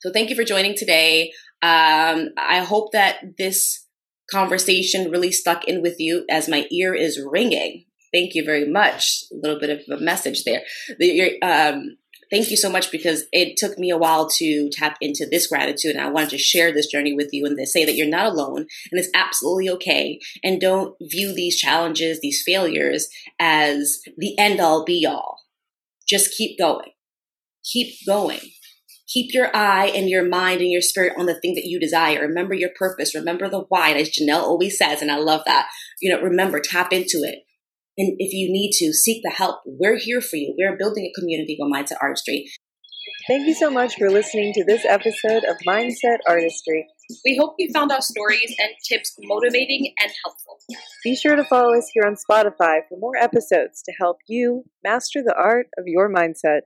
So 0.00 0.12
thank 0.12 0.28
you 0.28 0.36
for 0.36 0.44
joining 0.44 0.74
today. 0.76 1.32
Um, 1.62 2.30
I 2.36 2.60
hope 2.60 2.92
that 2.92 3.36
this 3.38 3.86
conversation 4.30 5.10
really 5.10 5.32
stuck 5.32 5.64
in 5.64 5.82
with 5.82 5.96
you 5.98 6.24
as 6.30 6.48
my 6.48 6.66
ear 6.70 6.94
is 6.94 7.20
ringing. 7.24 7.84
Thank 8.12 8.34
you 8.34 8.44
very 8.44 8.66
much. 8.66 9.24
A 9.32 9.36
little 9.36 9.58
bit 9.58 9.70
of 9.70 9.98
a 9.98 10.02
message 10.02 10.44
there. 10.44 10.62
The, 10.98 11.40
um, 11.42 11.96
thank 12.30 12.50
you 12.50 12.56
so 12.56 12.70
much 12.70 12.90
because 12.90 13.24
it 13.32 13.56
took 13.56 13.78
me 13.78 13.90
a 13.90 13.98
while 13.98 14.28
to 14.28 14.68
tap 14.70 14.96
into 15.00 15.26
this 15.30 15.46
gratitude 15.46 15.96
and 15.96 16.04
I 16.04 16.10
wanted 16.10 16.30
to 16.30 16.38
share 16.38 16.72
this 16.72 16.86
journey 16.86 17.12
with 17.12 17.30
you 17.32 17.46
and 17.46 17.56
to 17.58 17.66
say 17.66 17.84
that 17.84 17.94
you're 17.94 18.08
not 18.08 18.26
alone 18.26 18.66
and 18.90 18.98
it's 18.98 19.10
absolutely 19.14 19.70
okay. 19.70 20.18
And 20.42 20.60
don't 20.60 20.94
view 21.00 21.34
these 21.34 21.58
challenges, 21.58 22.20
these 22.20 22.42
failures 22.44 23.08
as 23.38 24.00
the 24.16 24.38
end 24.38 24.60
all 24.60 24.84
be 24.84 25.06
all. 25.06 25.40
Just 26.08 26.36
keep 26.36 26.58
going. 26.58 26.92
Keep 27.64 27.94
going. 28.06 28.40
Keep 29.08 29.32
your 29.32 29.54
eye 29.54 29.86
and 29.86 30.08
your 30.08 30.26
mind 30.28 30.60
and 30.60 30.70
your 30.70 30.80
spirit 30.80 31.14
on 31.16 31.26
the 31.26 31.38
thing 31.40 31.54
that 31.54 31.66
you 31.66 31.78
desire. 31.78 32.22
Remember 32.22 32.54
your 32.54 32.70
purpose. 32.76 33.14
Remember 33.14 33.48
the 33.48 33.64
why, 33.68 33.90
And 33.90 34.00
as 34.00 34.10
Janel 34.10 34.42
always 34.42 34.76
says, 34.76 35.00
and 35.00 35.10
I 35.10 35.16
love 35.16 35.42
that. 35.46 35.68
You 36.00 36.14
know, 36.14 36.22
remember, 36.22 36.60
tap 36.60 36.92
into 36.92 37.18
it. 37.22 37.44
And 37.98 38.14
if 38.18 38.32
you 38.32 38.52
need 38.52 38.72
to, 38.74 38.92
seek 38.92 39.22
the 39.22 39.30
help. 39.30 39.60
We're 39.64 39.98
here 39.98 40.20
for 40.20 40.36
you. 40.36 40.54
We're 40.58 40.76
building 40.76 41.04
a 41.04 41.18
community 41.18 41.56
of 41.60 41.72
Mindset 41.72 41.96
Artistry. 42.02 42.46
Thank 43.26 43.46
you 43.46 43.54
so 43.54 43.70
much 43.70 43.96
for 43.96 44.10
listening 44.10 44.52
to 44.54 44.64
this 44.64 44.84
episode 44.84 45.44
of 45.44 45.56
Mindset 45.66 46.18
Artistry. 46.28 46.86
We 47.24 47.38
hope 47.40 47.54
you 47.58 47.70
found 47.72 47.90
our 47.92 48.00
stories 48.00 48.54
and 48.58 48.70
tips 48.88 49.16
motivating 49.22 49.92
and 50.00 50.12
helpful. 50.24 50.58
Be 51.02 51.16
sure 51.16 51.36
to 51.36 51.44
follow 51.44 51.74
us 51.74 51.88
here 51.94 52.04
on 52.04 52.14
Spotify 52.14 52.80
for 52.88 52.98
more 52.98 53.16
episodes 53.16 53.82
to 53.84 53.92
help 53.98 54.18
you 54.28 54.64
master 54.84 55.22
the 55.24 55.34
art 55.34 55.68
of 55.78 55.84
your 55.86 56.12
mindset. 56.12 56.62